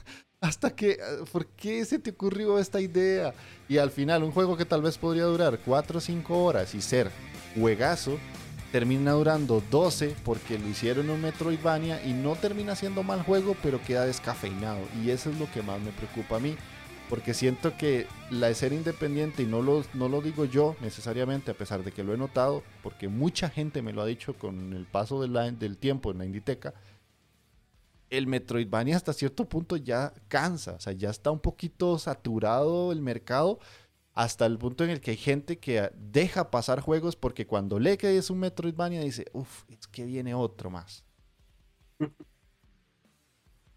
[0.40, 0.98] Hasta que,
[1.32, 3.34] ¿por qué se te ocurrió esta idea?
[3.68, 6.80] Y al final, un juego que tal vez podría durar 4 o 5 horas y
[6.80, 7.10] ser
[7.54, 8.18] juegazo,
[8.72, 13.82] termina durando 12 porque lo hicieron en Metroidvania y no termina siendo mal juego, pero
[13.82, 14.80] queda descafeinado.
[15.02, 16.56] Y eso es lo que más me preocupa a mí
[17.10, 21.54] porque siento que la escena independiente, y no lo, no lo digo yo necesariamente, a
[21.54, 24.86] pesar de que lo he notado, porque mucha gente me lo ha dicho con el
[24.86, 26.72] paso del tiempo en la Inditeca,
[28.10, 33.02] el Metroidvania hasta cierto punto ya cansa, o sea, ya está un poquito saturado el
[33.02, 33.58] mercado,
[34.12, 37.96] hasta el punto en el que hay gente que deja pasar juegos porque cuando lee
[37.96, 41.04] que es un Metroidvania dice, uff, es que viene otro más.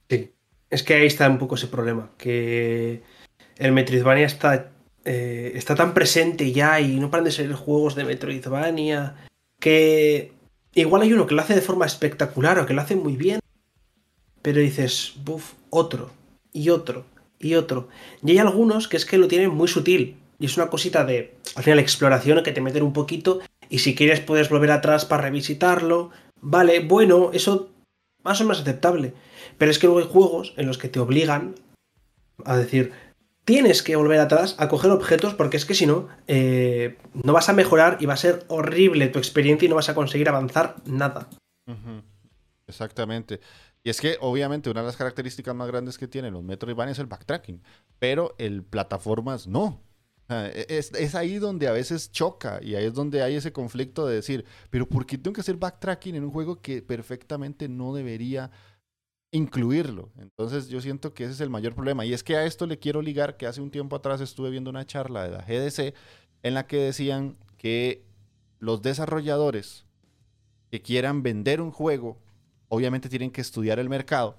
[0.07, 0.35] Sí,
[0.69, 3.03] es que ahí está un poco ese problema, que
[3.57, 4.71] el Metroidvania está,
[5.05, 9.15] eh, está tan presente ya y no paran de ser juegos de Metroidvania
[9.59, 10.31] que
[10.73, 13.39] igual hay uno que lo hace de forma espectacular o que lo hace muy bien,
[14.41, 16.11] pero dices, buf, otro,
[16.51, 17.05] y otro,
[17.39, 17.87] y otro.
[18.23, 21.35] Y hay algunos que es que lo tienen muy sutil, y es una cosita de,
[21.55, 23.39] al final, exploración que te meten un poquito,
[23.69, 26.11] y si quieres puedes volver atrás para revisitarlo.
[26.41, 27.69] Vale, bueno, eso
[28.23, 29.13] más o menos aceptable.
[29.57, 31.55] Pero es que luego hay juegos en los que te obligan
[32.45, 32.91] a decir,
[33.45, 37.49] tienes que volver atrás a coger objetos porque es que si no, eh, no vas
[37.49, 40.75] a mejorar y va a ser horrible tu experiencia y no vas a conseguir avanzar
[40.85, 41.29] nada.
[42.67, 43.39] Exactamente.
[43.83, 46.99] Y es que obviamente una de las características más grandes que tienen los Metroidvania es
[46.99, 47.61] el backtracking,
[47.99, 49.81] pero el plataformas no.
[50.29, 54.07] E, es, es, ahí donde a veces choca y ahí es donde hay ese conflicto
[54.07, 57.93] de decir, pero ¿por qué tengo que hacer backtracking en un juego que perfectamente no
[57.93, 58.51] debería
[59.33, 60.11] incluirlo.
[60.19, 62.05] Entonces yo siento que ese es el mayor problema.
[62.05, 64.69] Y es que a esto le quiero ligar que hace un tiempo atrás estuve viendo
[64.69, 65.95] una charla de la GDC
[66.43, 68.05] en la que decían que
[68.59, 69.85] los desarrolladores
[70.69, 72.17] que quieran vender un juego,
[72.69, 74.37] obviamente tienen que estudiar el mercado.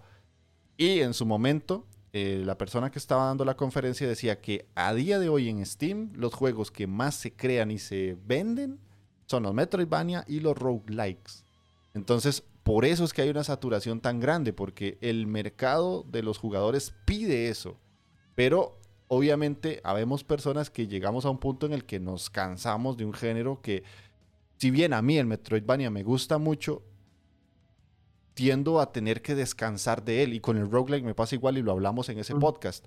[0.77, 4.95] Y en su momento, eh, la persona que estaba dando la conferencia decía que a
[4.95, 8.79] día de hoy en Steam, los juegos que más se crean y se venden
[9.27, 11.45] son los Metroidvania y los roguelikes.
[11.95, 16.39] Entonces, por eso es que hay una saturación tan grande, porque el mercado de los
[16.39, 17.79] jugadores pide eso.
[18.35, 23.05] Pero obviamente habemos personas que llegamos a un punto en el que nos cansamos de
[23.05, 23.85] un género que,
[24.57, 26.83] si bien a mí el Metroidvania me gusta mucho,
[28.33, 30.33] tiendo a tener que descansar de él.
[30.33, 32.87] Y con el roguelike me pasa igual y lo hablamos en ese podcast.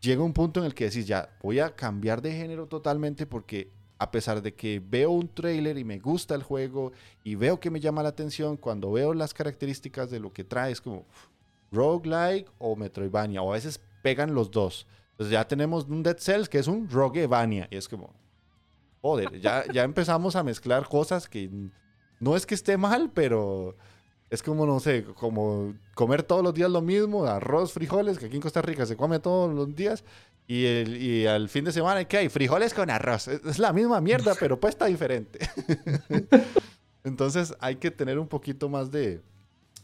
[0.00, 3.70] Llega un punto en el que decís, ya, voy a cambiar de género totalmente porque
[4.02, 6.90] a pesar de que veo un trailer y me gusta el juego
[7.22, 10.72] y veo que me llama la atención, cuando veo las características de lo que trae,
[10.72, 11.06] es como
[11.70, 14.88] roguelike o Metroidvania, o a veces pegan los dos.
[15.12, 18.12] Entonces ya tenemos un Dead Cells que es un Roguevania, y es como,
[19.02, 21.48] joder, ya, ya empezamos a mezclar cosas que
[22.18, 23.76] no es que esté mal, pero
[24.30, 28.36] es como, no sé, como comer todos los días lo mismo, arroz, frijoles, que aquí
[28.36, 30.02] en Costa Rica se come todos los días,
[30.46, 32.28] y, el, al fin de semana, ¿qué hay?
[32.28, 33.28] Frijoles con arroz.
[33.28, 35.38] Es la misma mierda, pero pues está diferente.
[37.04, 39.22] Entonces hay que tener un poquito más de,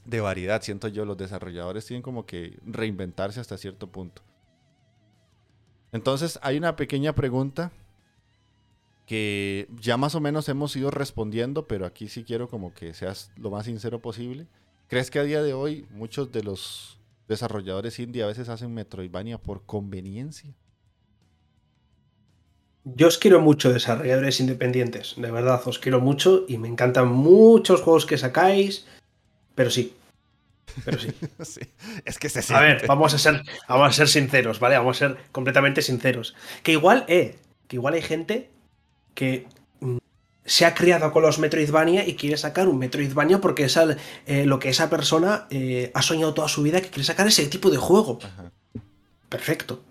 [0.04, 1.04] de variedad, siento yo.
[1.04, 4.22] Los desarrolladores tienen como que reinventarse hasta cierto punto.
[5.92, 7.72] Entonces hay una pequeña pregunta
[9.06, 13.32] que ya más o menos hemos ido respondiendo, pero aquí sí quiero como que seas
[13.36, 14.46] lo más sincero posible.
[14.86, 16.97] ¿Crees que a día de hoy muchos de los
[17.28, 20.54] desarrolladores indie a veces hacen Metroidvania por conveniencia.
[22.84, 25.14] Yo os quiero mucho, desarrolladores independientes.
[25.16, 28.86] De verdad, os quiero mucho y me encantan muchos juegos que sacáis.
[29.54, 29.94] Pero sí.
[30.84, 31.10] Pero sí.
[32.04, 32.64] Es que se siente.
[32.64, 34.78] A ver, vamos a, ser, vamos a ser sinceros, ¿vale?
[34.78, 36.34] Vamos a ser completamente sinceros.
[36.62, 38.50] Que igual, eh, que igual hay gente
[39.14, 39.46] que
[40.48, 44.58] se ha criado con los Metroidvania y quiere sacar un Metroidvania porque es eh, lo
[44.58, 47.76] que esa persona eh, ha soñado toda su vida que quiere sacar ese tipo de
[47.76, 48.18] juego.
[49.28, 49.82] Perfecto.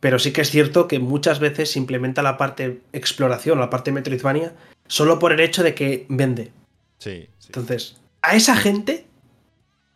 [0.00, 3.92] Pero sí que es cierto que muchas veces se implementa la parte exploración, la parte
[3.92, 4.52] Metroidvania,
[4.88, 6.50] solo por el hecho de que vende.
[6.98, 9.06] Sí, Entonces, a esa gente,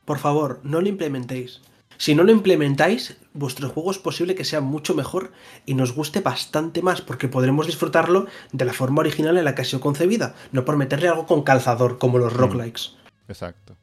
[0.04, 1.60] por favor, no lo implementéis.
[1.96, 5.32] Si no lo implementáis, vuestro juego es posible que sea mucho mejor
[5.64, 9.62] y nos guste bastante más, porque podremos disfrutarlo de la forma original en la que
[9.62, 12.36] ha sido concebida, no por meterle algo con calzador, como los mm.
[12.36, 12.90] roguelikes.
[13.28, 13.76] Exacto.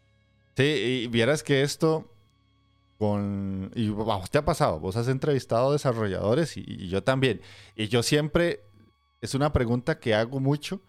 [0.56, 2.10] Sí, y vieras que esto
[2.98, 3.72] con...
[3.76, 7.42] Y vamos, te ha pasado, vos has entrevistado desarrolladores y, yo también.
[7.76, 8.62] Y yo siempre,
[9.22, 10.82] es una pregunta que hago mucho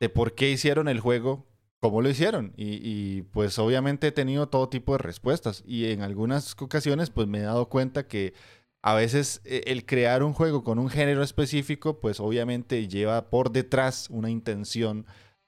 [0.00, 1.46] de por qué hicieron el juego,
[1.90, 2.54] cómo lo hicieron.
[2.56, 5.62] Y, pues obviamente he tenido todo tipo de respuestas.
[5.66, 8.32] Y en algunas ocasiones pues me he dado cuenta que
[8.80, 13.50] a veces eh, el crear un juego con un género específico pues obviamente lleva por
[13.50, 15.04] detrás una intención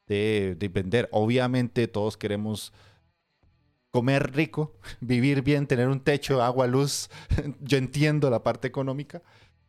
[0.07, 1.09] de, de vender.
[1.11, 2.75] Obviamente todos queremos
[3.91, 7.09] comer rico, vivir bien, tener un techo, agua, luz.
[7.63, 9.23] Yo entiendo la parte económica,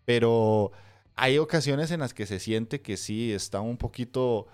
[0.03, 0.73] pero
[1.15, 4.47] hay ocasiones en las que se siente que sí está un poquito,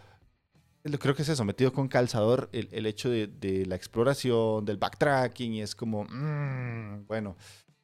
[1.00, 5.76] creo que se sometido con calzador el, hecho de, la exploración, del backtracking, y es
[5.76, 7.36] como, mm, bueno,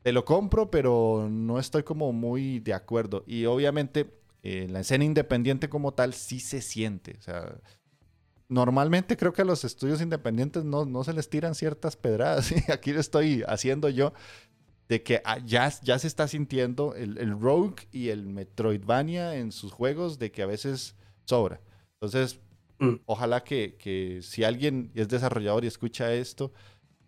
[0.01, 3.23] te lo compro, pero no estoy como muy de acuerdo.
[3.25, 7.59] Y obviamente en la escena independiente como tal sí se siente, o sea
[8.49, 12.51] normalmente creo que a los estudios independientes no, se les tiran ciertas pedradas.
[12.69, 14.11] Aquí lo estoy haciendo yo
[14.89, 19.71] de que ah, ya, ya se está sintiendo el, Rogue y el Metroidvania en sus
[19.71, 20.95] juegos de que a veces
[21.25, 21.61] sobra.
[22.01, 22.39] Entonces,
[22.79, 23.01] mm.
[23.05, 26.51] ojalá que, si alguien es desarrollador y escucha esto,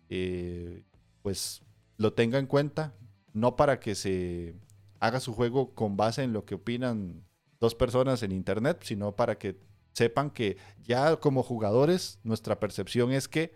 [0.08, 0.84] eh,
[1.22, 1.62] pues
[1.96, 2.94] lo tenga en cuenta,
[3.32, 4.54] no para que se
[5.00, 7.24] haga su juego con base en lo que opinan
[7.60, 9.58] dos personas en internet, sino para que
[9.92, 13.54] sepan que ya como jugadores nuestra percepción es que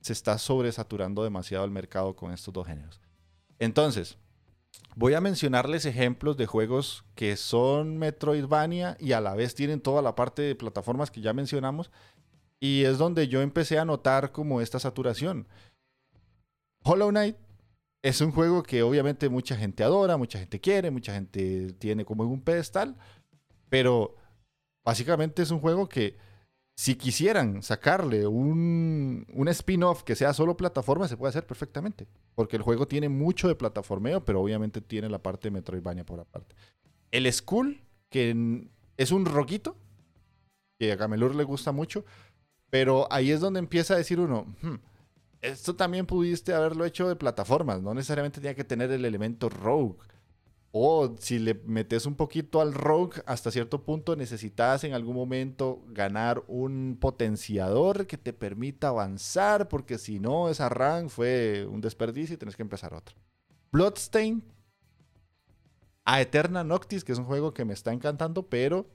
[0.00, 3.00] se está sobresaturando demasiado el mercado con estos dos géneros.
[3.58, 4.18] Entonces,
[4.96, 10.02] voy a mencionarles ejemplos de juegos que son Metroidvania y a la vez tienen toda
[10.02, 11.90] la parte de plataformas que ya mencionamos.
[12.60, 15.48] Y es donde yo empecé a notar como esta saturación.
[16.84, 17.36] Hollow Knight
[18.02, 22.24] es un juego que obviamente mucha gente adora, mucha gente quiere, mucha gente tiene como
[22.24, 22.96] un pedestal,
[23.68, 24.16] pero
[24.84, 26.16] básicamente es un juego que
[26.80, 32.06] si quisieran sacarle un, spin-off que sea solo plataforma, se puede hacer perfectamente.
[32.34, 36.20] Porque el juego tiene mucho de plataformeo, pero obviamente tiene la parte de Metroidvania por
[36.20, 36.56] aparte.
[37.10, 38.66] El Skull, que
[38.96, 39.76] es un roquito,
[40.78, 42.06] que a Gamelur le gusta mucho,
[42.70, 44.76] pero ahí es donde empieza a decir uno, hmm,
[45.42, 49.98] esto también pudiste haberlo hecho de plataformas, no necesariamente tenía que tener el elemento rogue.
[50.72, 55.82] O si le metes un poquito al rogue, hasta cierto punto necesitas en algún momento
[55.88, 62.34] ganar un potenciador que te permita avanzar, porque si no, esa run fue un desperdicio
[62.34, 63.16] y tienes que empezar otra.
[63.72, 64.44] Bloodstain,
[66.04, 68.86] a Eterna Noctis, que es un juego que me está encantando, pero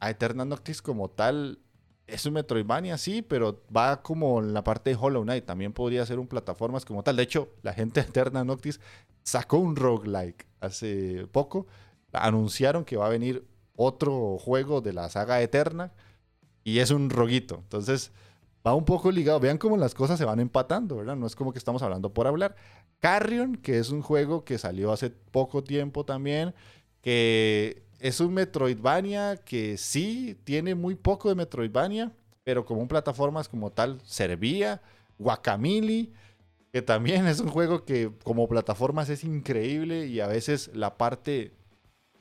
[0.00, 1.60] a Eterna Noctis como tal
[2.06, 5.44] es un Metroidvania, sí, pero va como en la parte de Hollow Knight.
[5.44, 7.16] También podría ser un plataformas como tal.
[7.16, 8.80] De hecho, la gente de Eterna Noctis
[9.22, 11.66] sacó un roguelike hace poco.
[12.12, 13.44] Anunciaron que va a venir
[13.74, 15.92] otro juego de la saga Eterna
[16.64, 17.56] y es un roguito.
[17.56, 18.12] Entonces,
[18.66, 19.40] va un poco ligado.
[19.40, 21.16] Vean cómo las cosas se van empatando, ¿verdad?
[21.16, 22.56] No es como que estamos hablando por hablar.
[23.00, 26.54] Carrion, que es un juego que salió hace poco tiempo también,
[27.02, 32.12] que es un Metroidvania que sí tiene muy poco de Metroidvania,
[32.44, 34.80] pero como un plataformas como tal servía.
[35.18, 36.12] Guacamili,
[36.72, 41.52] que también es un juego que como plataformas es increíble y a veces la parte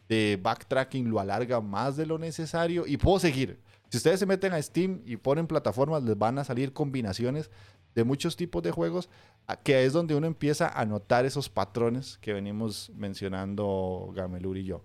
[0.07, 3.59] de backtracking lo alarga más de lo necesario y puedo seguir.
[3.89, 7.49] Si ustedes se meten a Steam y ponen plataformas, les van a salir combinaciones
[7.93, 9.09] de muchos tipos de juegos,
[9.63, 14.83] que es donde uno empieza a notar esos patrones que venimos mencionando Gamelur y yo.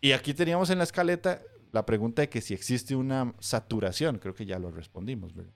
[0.00, 1.42] Y aquí teníamos en la escaleta
[1.72, 5.52] la pregunta de que si existe una saturación, creo que ya lo respondimos, ¿verdad?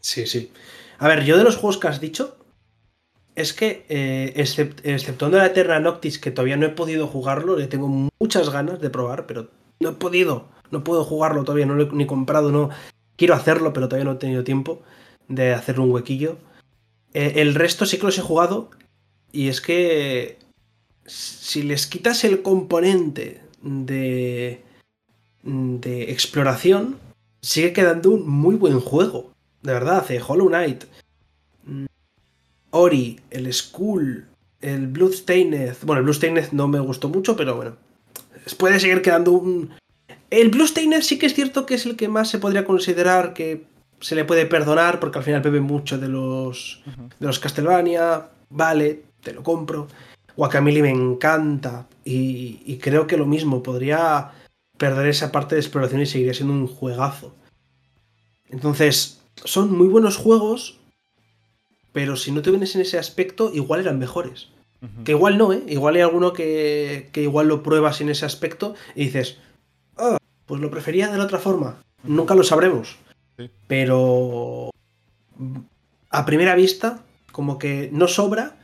[0.00, 0.52] Sí, sí.
[0.98, 2.36] A ver, yo de los juegos que has dicho,
[3.34, 8.10] es que, eh, exceptuando la Eterna Noctis, que todavía no he podido jugarlo, le tengo
[8.20, 11.92] muchas ganas de probar, pero no he podido, no puedo jugarlo todavía, no lo he
[11.92, 12.70] ni comprado, no.
[13.16, 14.82] Quiero hacerlo, pero todavía no he tenido tiempo
[15.28, 16.38] de hacerle un huequillo.
[17.12, 18.70] Eh, el resto sí que los he jugado,
[19.32, 20.38] y es que
[21.06, 24.62] si les quitas el componente de,
[25.42, 26.98] de exploración,
[27.42, 29.32] sigue quedando un muy buen juego.
[29.62, 30.84] De verdad, eh, Hollow Knight,
[31.64, 31.86] mm,
[32.70, 34.26] Ori, el Skull,
[34.60, 35.74] el Bloodstained.
[35.82, 37.76] Bueno, el Bloodstained no me gustó mucho, pero bueno.
[38.58, 39.70] Puede seguir quedando un.
[40.30, 43.64] El Bloodstained sí que es cierto que es el que más se podría considerar que
[44.00, 46.82] se le puede perdonar, porque al final bebe mucho de los.
[47.18, 48.28] de los Castlevania.
[48.50, 49.88] Vale, te lo compro.
[50.36, 51.86] Guacamole me encanta.
[52.04, 54.32] Y, creo que lo mismo, podría
[54.76, 57.34] perder esa parte de exploración y seguiría siendo un juegazo.
[58.48, 60.78] Entonces, son muy buenos juegos,
[61.92, 64.48] pero si no te vienes en ese aspecto, igual eran mejores.
[65.04, 65.62] Que igual no, ¿eh?
[65.66, 69.38] Igual hay alguno que, que, igual lo pruebas en ese aspecto y dices,
[69.96, 71.82] ah, pues lo prefería de la otra forma.
[72.02, 72.98] Nunca lo sabremos.
[73.66, 74.70] Pero
[76.10, 78.56] a primera vista, como que no sobra,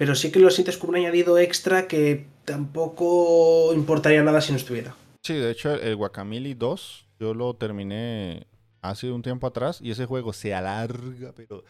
[0.00, 4.56] pero sí que lo sientes como un añadido extra que tampoco importaría nada si no
[4.56, 4.96] estuviera.
[5.22, 8.46] Sí, de hecho, el Guacamole 2 yo lo terminé
[8.80, 11.64] hace un tiempo atrás y ese juego se alarga, pero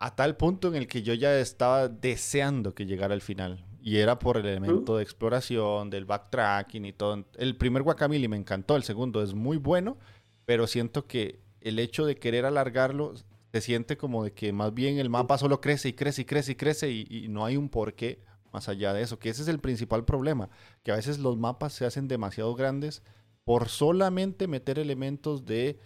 [0.00, 3.64] a tal punto en el que yo ya estaba deseando que llegara al final.
[3.80, 7.24] Y era por el elemento de exploración, del backtracking y todo.
[7.36, 9.96] El primer Guacamole me encantó, el segundo es muy bueno,
[10.44, 13.14] pero siento que el hecho de querer alargarlo
[13.52, 16.52] se siente como de que más bien el mapa solo crece y crece y crece
[16.52, 18.22] y crece y, no hay un porqué
[18.52, 20.48] más allá de eso, que ese es el principal problema,
[20.82, 23.02] que a veces los mapas se hacen demasiado grandes
[23.44, 25.78] por solamente meter elementos de,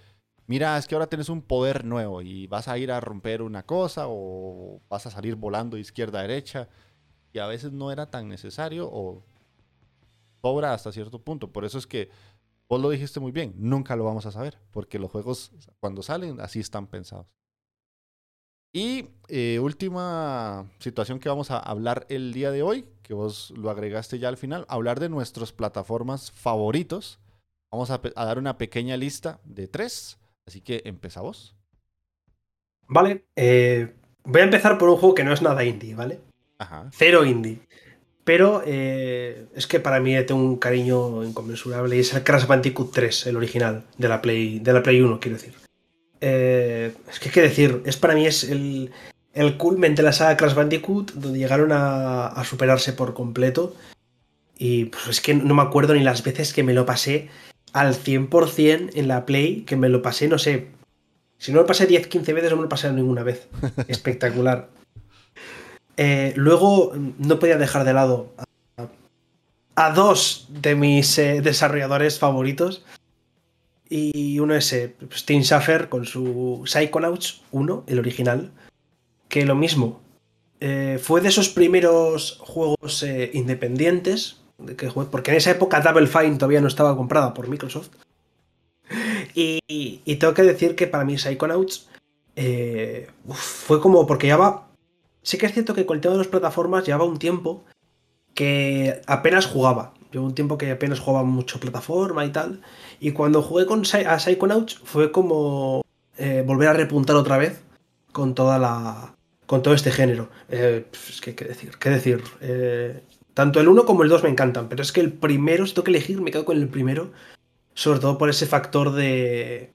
[0.47, 3.65] mira, es que ahora tienes un poder nuevo y vas a ir a romper una
[3.65, 6.69] cosa o vas a salir volando izquierda a derecha
[7.33, 9.25] y a veces no era tan necesario o
[10.41, 11.53] sobra hasta cierto punto.
[11.53, 12.11] Por eso es que
[12.69, 16.41] vos lo dijiste muy bien, nunca lo vamos a saber, porque los juegos cuando salen
[16.41, 17.27] así están pensados.
[18.73, 23.69] Y eh, última situación que vamos a hablar el día de hoy, que vos lo
[23.69, 27.21] agregaste ya al final, hablar de nuestras plataformas favoritos.
[27.71, 31.55] Vamos a, dar una pequeña lista de tres, así que empezamos.
[32.89, 33.95] Vale, eh,
[34.25, 36.21] voy a empezar por un juego que no es nada indie, ¿vale?
[36.59, 36.89] Ajá.
[36.93, 37.61] Cero indie.
[38.25, 42.93] Pero eh, es que para mí tengo un cariño inconmensurable y es el Crash Bandicoot
[42.93, 45.55] 3, el original, de la Play, de la Play 1, quiero decir.
[46.25, 48.93] Eh, es que hay que decir, es para mí es el,
[49.35, 53.75] el culmen de la saga Crash Bandicoot, donde llegaron a, superarse por completo.
[54.57, 57.29] Y pues es que no me acuerdo ni las veces que me lo pasé
[57.73, 60.69] al 100% en la Play, que me lo pasé, no sé.
[61.39, 63.49] Si no lo pasé 10, 15 veces, no me lo pasé ninguna vez.
[63.89, 64.69] Espectacular.
[65.97, 68.33] Eh, luego, no podía dejar de lado
[69.75, 72.85] a, dos de mis eh, desarrolladores favoritos,
[73.95, 78.51] y uno es eh, Steam Schaffer con su Psychonauts 1, el original.
[79.29, 80.01] Que lo mismo.
[80.61, 84.41] Eh, fue de esos primeros juegos eh, independientes.
[84.79, 87.91] Que, porque en esa época Double Fine todavía no estaba comprada por Microsoft.
[89.35, 91.89] Y, tengo que decir que para mí Psychonauts
[93.35, 94.69] fue como porque ya va.
[95.23, 97.65] Sí que es cierto que con el tema de las plataformas llevaba un tiempo
[98.35, 99.93] que apenas jugaba.
[100.13, 102.61] Llevo un tiempo que apenas jugaba mucho plataforma y tal.
[103.01, 105.83] Y cuando jugué con, a Psychonauts fue como
[106.19, 107.63] eh, volver a repuntar otra vez
[108.13, 109.15] con toda la.
[109.47, 110.29] con todo este género.
[110.51, 111.79] Eh, es que, ¿qué decir?
[111.79, 112.23] ¿Qué decir?
[112.41, 113.03] Eh,
[113.35, 115.85] tanto el 1 como el 2 me encantan, pero es que el primero, si tengo
[115.85, 117.11] que elegir, me quedo con el primero.
[117.75, 119.73] Sobre todo por ese factor de.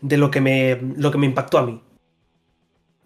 [0.00, 0.80] de lo que me.
[0.96, 1.82] lo que me impactó a mí.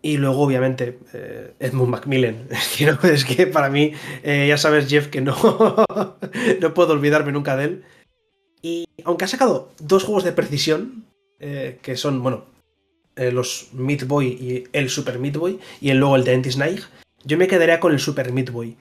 [0.07, 2.46] Y luego, obviamente, eh, Edmund Macmillan.
[3.02, 3.92] Es que para mí,
[4.22, 5.34] eh, ya sabes, Jeff, que no,
[6.61, 7.84] no puedo olvidarme nunca de él.
[8.62, 11.07] Y aunque ha sacado dos juegos de precisión,
[11.40, 12.44] eh, que son, bueno,
[13.16, 16.50] los Meat Boy y el Super Meat Boy, y luego el de Anti
[17.24, 18.76] yo me quedaría con el Super Meat Boy.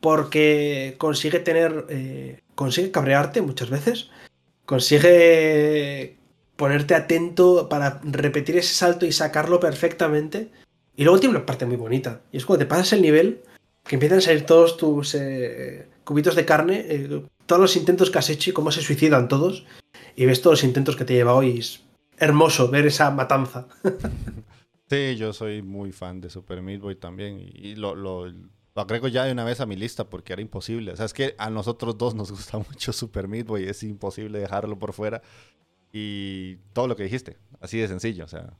[0.00, 2.34] Porque consigue tener.
[2.54, 4.08] consigue cabrearte muchas veces.
[4.64, 6.16] Consigue
[6.60, 10.50] ponerte atento para repetir ese salto y sacarlo perfectamente.
[10.94, 12.20] Y luego tiene una parte muy bonita.
[12.32, 13.40] Y es cuando te pasas el nivel,
[13.82, 18.18] que empiezan a salir todos tus eh, cubitos de carne, eh, todos los intentos que
[18.18, 19.64] has hecho y cómo se suicidan todos.
[20.16, 21.60] Y ves todos los intentos que te lleva hoy.
[21.60, 21.82] Es
[22.18, 23.66] hermoso ver esa matanza.
[24.90, 27.40] sí, yo soy muy fan de Super Meat Boy también.
[27.40, 28.30] Y lo, lo,
[28.74, 30.92] agrego ya de una vez a mi lista porque era imposible.
[30.92, 33.64] O sea, es que a nosotros dos nos gusta mucho Super Meat Boy.
[33.64, 35.22] Es imposible dejarlo por fuera.
[35.92, 38.24] Y todo lo que dijiste, así de sencillo.
[38.24, 38.52] O sea,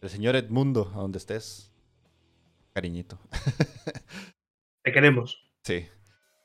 [0.00, 1.72] el señor Edmundo, a donde estés,
[2.72, 3.18] cariñito.
[4.82, 5.38] Te queremos.
[5.62, 5.86] Sí.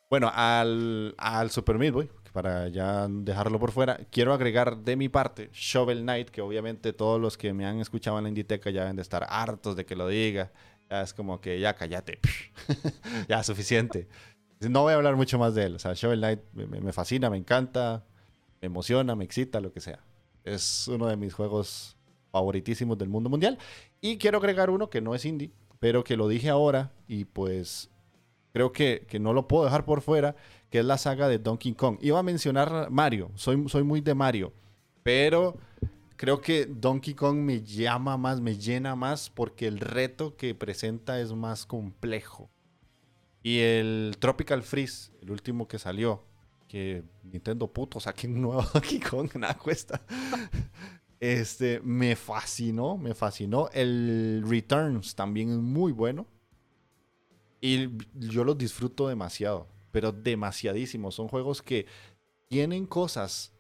[0.10, 5.08] Bueno, al, al Super Meat Boy, para ya dejarlo por fuera, quiero agregar de mi
[5.08, 8.82] parte Shovel Knight, que obviamente todos los que me han escuchado en la Inditeca ya
[8.82, 10.52] deben de estar hartos de que lo diga.
[10.90, 12.20] Ya es como que ya cállate.
[13.30, 14.10] ya suficiente.
[14.60, 15.76] No voy a hablar mucho más de él.
[15.76, 18.06] O sea, Shovel Knight me, fascina, me encanta,
[18.62, 20.04] me emociona, me excita, lo que sea.
[20.46, 21.98] Es uno de mis juegos
[22.32, 23.58] favoritísimos del mundo mundial.
[24.00, 27.90] Y quiero agregar uno que no es indie, pero que lo dije ahora y pues
[28.54, 30.36] creo que, que no lo puedo dejar por fuera,
[30.70, 31.98] que es la saga de Donkey Kong.
[32.02, 34.54] Iba a mencionar Mario, soy, soy muy de Mario,
[35.04, 35.58] pero
[36.16, 41.20] creo que Donkey Kong me llama más, me llena más porque el reto que presenta
[41.20, 42.50] es más complejo.
[43.44, 46.24] Y el Tropical Freeze, el último que salió,
[46.68, 50.02] que Nintendo puto saquen un nuevo Donkey Kong, nada cuesta.
[51.20, 53.70] Este, me fascinó, me fascinó.
[53.74, 56.28] El Returns también es muy bueno.
[57.62, 61.12] Y yo los disfruto demasiado, pero demasiadísimo.
[61.12, 61.88] Son juegos que
[62.48, 63.54] tienen cosas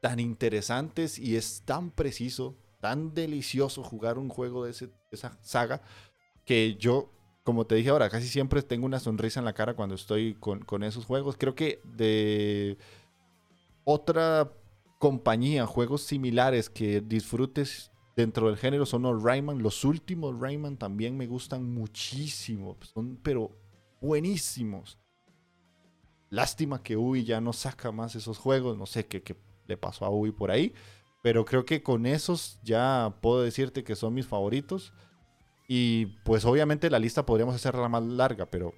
[0.00, 4.74] tan interesantes y es tan preciso, tan delicioso jugar un juego de,
[5.10, 5.82] esa saga
[6.44, 7.12] que yo,
[7.42, 10.60] como te dije ahora, casi siempre tengo una sonrisa en la cara cuando estoy con,
[10.60, 11.36] con esos juegos.
[11.38, 12.78] Creo que de
[13.84, 14.52] otra
[14.98, 19.62] compañía, juegos similares que disfrutes dentro del género son los Rayman.
[19.62, 22.76] Los últimos Rayman también me gustan muchísimo.
[22.94, 23.50] Son pero
[24.00, 24.98] buenísimos.
[26.28, 28.76] Lástima que Ubi ya no saca más esos juegos.
[28.76, 29.36] No sé qué, qué
[29.66, 30.74] le pasó a Ubi por ahí.
[31.22, 34.92] Pero creo que con esos ya puedo decirte que son mis favoritos.
[35.72, 38.74] Y pues obviamente la lista podríamos hacerla más larga, pero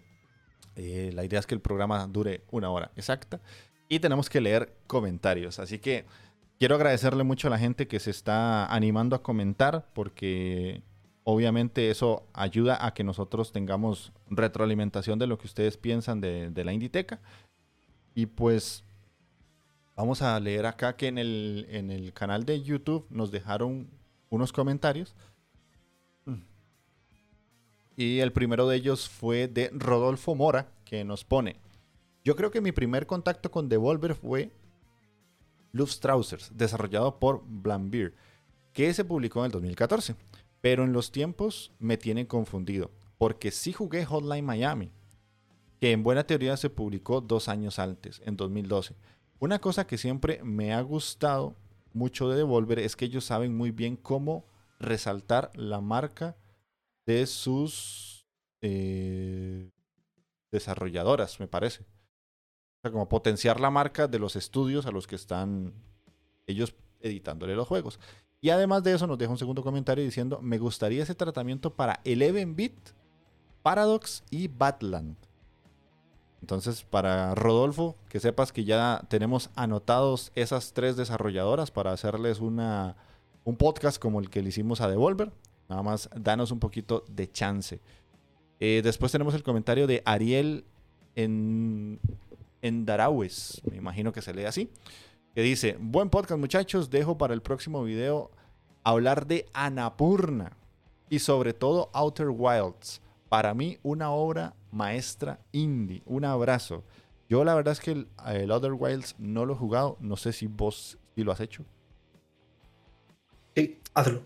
[0.77, 3.41] eh, la idea es que el programa dure una hora exacta.
[3.89, 5.59] Y tenemos que leer comentarios.
[5.59, 6.05] Así que
[6.59, 10.83] quiero agradecerle mucho a la gente que se está animando a comentar porque
[11.25, 16.65] obviamente eso ayuda a que nosotros tengamos retroalimentación de lo que ustedes piensan de, de
[16.65, 17.21] la Inditeca.
[18.15, 18.85] Y pues
[19.95, 23.91] Vamos a leer acá que en el, en el canal de YouTube nos dejaron
[24.31, 25.15] unos comentarios.
[27.97, 31.57] Y el primero de ellos fue de Rodolfo Mora, que nos pone,
[32.25, 34.53] yo creo que mi primer contacto con Devolver fue
[35.73, 38.15] Luftrausers, desarrollado por Blambir,
[38.73, 40.15] que se publicó en el 2014.
[40.61, 44.93] Pero en los tiempos me tienen confundido, porque sí jugué Hotline Miami,
[45.81, 48.95] que en buena teoría se publicó dos años antes, en 2012.
[49.41, 51.57] Una cosa que siempre me ha gustado
[51.93, 54.45] mucho de Devolver es que ellos saben muy bien cómo
[54.79, 56.37] resaltar la marca
[57.07, 58.27] de sus
[58.61, 59.71] eh,
[60.51, 61.83] desarrolladoras, me parece.
[61.83, 65.73] O sea, como potenciar la marca de los estudios a los que están
[66.47, 67.99] ellos editándole los juegos.
[68.41, 72.01] Y además de eso nos deja un segundo comentario diciendo, me gustaría ese tratamiento para
[72.05, 72.77] Eleven Bit,
[73.63, 75.17] Paradox y Batland.
[76.41, 82.97] Entonces, para Rodolfo, que sepas que ya tenemos anotados esas tres desarrolladoras para hacerles una,
[83.45, 85.31] un podcast como el que le hicimos a Devolver.
[85.69, 87.81] Nada más, danos un poquito de chance.
[88.61, 90.65] Eh, después tenemos el comentario de Ariel
[91.15, 91.99] en,
[92.61, 94.71] en me imagino que se lee así,
[95.35, 98.31] que dice, buen podcast muchachos, dejo para el próximo video
[98.85, 100.57] hablar de Anapurna
[101.09, 103.01] y sobre todo Outer Wilds.
[103.29, 106.03] Para mí, una obra maestra indie.
[106.07, 106.85] Un abrazo.
[107.29, 109.97] Yo la verdad es que el, Other Wilds no lo he jugado.
[110.01, 111.65] No sé si vos sí lo has hecho.
[113.55, 114.23] Sí, hazlo.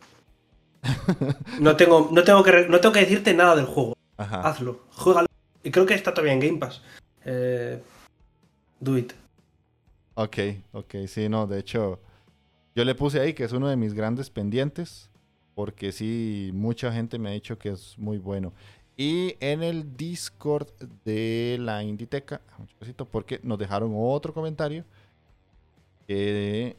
[1.61, 3.97] no, tengo, no, tengo que, no tengo que decirte nada del juego.
[4.17, 4.81] Hazlo.
[4.93, 5.27] Juégalo.
[5.63, 6.83] Y creo que está todavía en Game Pass.
[7.25, 7.83] Eh,
[8.81, 9.13] do it.
[10.15, 10.39] Ok,
[10.73, 10.95] ok.
[11.07, 12.01] Sí, no, de hecho,
[12.75, 15.11] yo le puse ahí que es uno de mis grandes pendientes.
[15.57, 18.53] Porque sí, mucha gente me ha dicho que es muy bueno.
[18.95, 20.69] Y en el Discord
[21.03, 22.43] de la Inditeca,
[23.11, 24.85] porque nos dejaron otro comentario.
[26.07, 26.77] leer,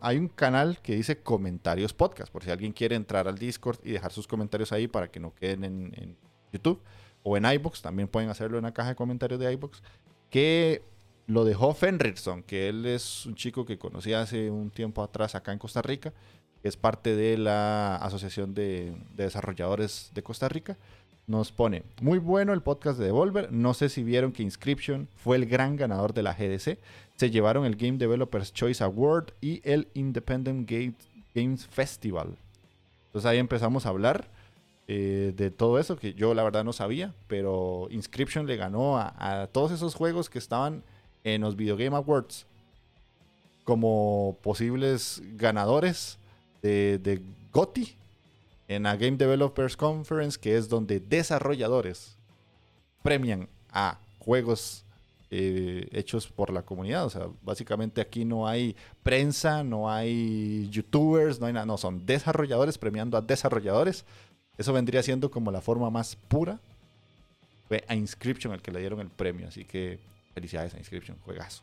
[0.00, 3.92] Hay un canal que dice comentarios podcast, por si alguien quiere entrar al Discord y
[3.92, 6.16] dejar sus comentarios ahí para que no queden en,
[6.52, 6.80] YouTube
[7.22, 7.82] o en iBox.
[7.82, 9.82] También pueden hacerlo en la caja de comentarios de iBox.
[10.30, 10.82] Que
[11.26, 15.52] lo dejó Fenrichson, que él es un chico que conocí hace un tiempo atrás acá
[15.52, 16.12] en Costa Rica
[16.62, 20.76] es parte de la Asociación de, Desarrolladores de Costa Rica,
[21.26, 25.36] nos pone, muy bueno el podcast de Devolver, no sé si vieron que Inscription fue
[25.36, 26.78] el gran ganador de la GDC,
[27.20, 30.66] se llevaron el Game Developers Choice Award y el Independent
[31.34, 32.34] Games Festival.
[33.08, 34.26] Entonces ahí empezamos a hablar
[34.88, 39.50] eh, de todo eso que yo la verdad no sabía, pero Inscription le ganó a,
[39.52, 40.82] todos esos juegos que estaban
[41.22, 42.46] en los Video Game Awards
[43.64, 46.16] como posibles ganadores
[46.62, 47.20] de, de
[47.52, 47.96] GOTY
[48.66, 52.16] en la Game Developers Conference, que es donde desarrolladores
[53.02, 54.86] premian a juegos
[55.32, 57.06] eh, hechos por la comunidad.
[57.06, 62.04] O sea, básicamente aquí no hay prensa, no hay youtubers, no hay nada, no, son
[62.04, 64.04] desarrolladores premiando a desarrolladores.
[64.58, 66.58] Eso vendría siendo como la forma más pura.
[67.68, 70.00] Fue a Inscription el que le dieron el premio, así que
[70.34, 71.62] felicidades a Inscription, juegazo.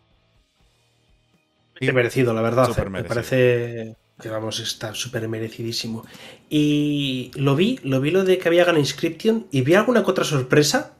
[1.80, 2.70] Y merecido, la verdad.
[2.76, 2.90] Eh.
[2.90, 6.06] Me parece que vamos, está súper merecidísimo.
[6.50, 10.12] Y lo vi, lo vi lo de que había ganado Inscription y vi alguna que
[10.12, 10.97] otra sorpresa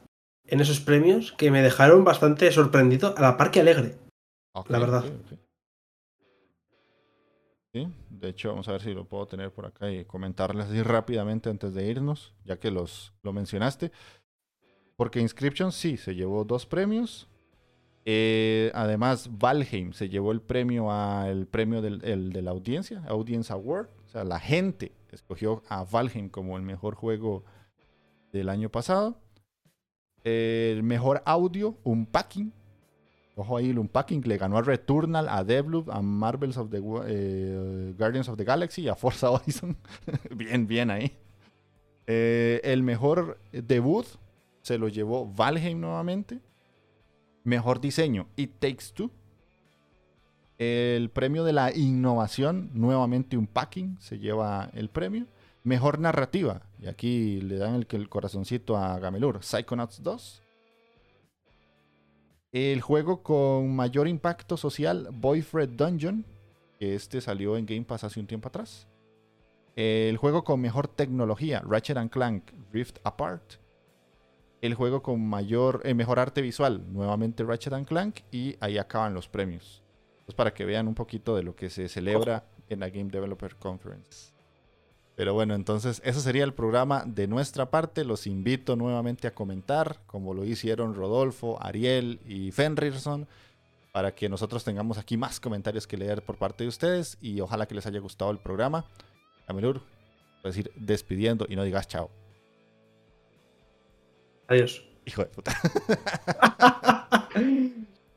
[0.48, 3.96] en esos premios que me dejaron bastante sorprendido a la par que alegre.
[4.68, 5.04] la verdad.
[7.72, 10.82] Sí, de hecho, vamos a ver si lo puedo tener por acá y comentarles así
[10.82, 13.92] rápidamente antes de irnos, ya que los, lo mencionaste.
[14.96, 17.28] Porque Inscription sí, se llevó dos premios.
[18.04, 23.88] Eh, además, Valheim se llevó el premio al premio del, de la audiencia, Audience Award.
[24.06, 27.44] O sea, la gente escogió a Valheim como el mejor juego
[28.32, 29.20] del año pasado.
[30.24, 32.52] El mejor audio, un packing.
[33.38, 37.94] Ojo ahí, el Unpacking le ganó a Returnal, a Devloop, a Marvels of the eh,
[37.96, 39.76] Guardians of the Galaxy y a Forza Horizon.
[40.34, 41.16] bien, bien ahí.
[42.08, 44.06] Eh, el mejor debut
[44.62, 46.40] se lo llevó Valheim nuevamente.
[47.44, 49.12] Mejor diseño, It Takes Two.
[50.58, 55.26] El premio de la innovación, nuevamente Unpacking se lleva el premio.
[55.64, 60.42] Mejor narrativa, y aquí le dan el, el corazoncito a Gamelur, Psychonauts 2.
[62.52, 66.24] El juego con mayor impacto social, Boyfriend Dungeon,
[66.78, 68.86] que este salió en Game Pass hace un tiempo atrás.
[69.76, 73.54] El juego con mejor tecnología, Ratchet Clank Rift Apart.
[74.60, 78.20] El juego con mayor, eh, mejor arte visual, nuevamente Ratchet Clank.
[78.32, 79.84] Y ahí acaban los premios.
[80.26, 83.54] Es para que vean un poquito de lo que se celebra en la Game Developer
[83.56, 84.32] Conference.
[85.18, 88.04] Pero bueno, entonces eso sería el programa de nuestra parte.
[88.04, 93.26] Los invito nuevamente a comentar, como lo hicieron Rodolfo, Ariel y Fenrirson,
[93.90, 97.66] para que nosotros tengamos aquí más comentarios que leer por parte de ustedes y ojalá
[97.66, 98.84] que les haya gustado el programa.
[99.48, 99.82] Amelur,
[100.40, 102.12] puedes ir despidiendo y no digas chao.
[104.46, 104.84] Adiós.
[105.04, 105.52] Hijo de puta.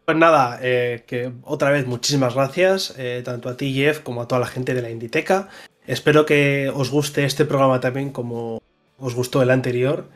[0.04, 4.28] Pues nada, eh, que otra vez muchísimas gracias, eh, tanto a ti, Jeff, como a
[4.28, 5.48] toda la gente de la Inditeca.
[5.92, 8.62] Espero que os guste este programa también como
[8.98, 10.08] os gustó el anterior.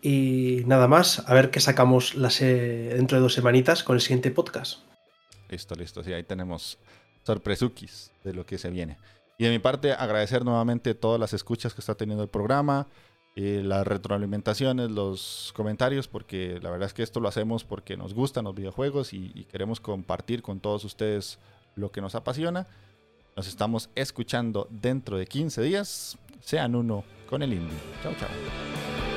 [0.00, 4.80] Y nada más, a ver qué sacamos dentro de dos semanitas con el siguiente podcast.
[5.50, 6.02] Listo, listo.
[6.02, 6.78] Sí, ahí tenemos
[7.26, 8.96] sorpresukis de lo que se viene.
[9.36, 12.86] Y de mi parte, agradecer nuevamente todas las escuchas que está teniendo el programa,
[13.36, 18.14] y las retroalimentaciones, los comentarios, porque la verdad es que esto lo hacemos porque nos
[18.14, 21.38] gustan los videojuegos y queremos compartir con todos ustedes
[21.76, 22.66] lo que nos apasiona.
[23.38, 26.18] Nos estamos escuchando dentro de 15 días.
[26.40, 27.78] Sean uno con el indie.
[28.02, 29.07] Chao, chao.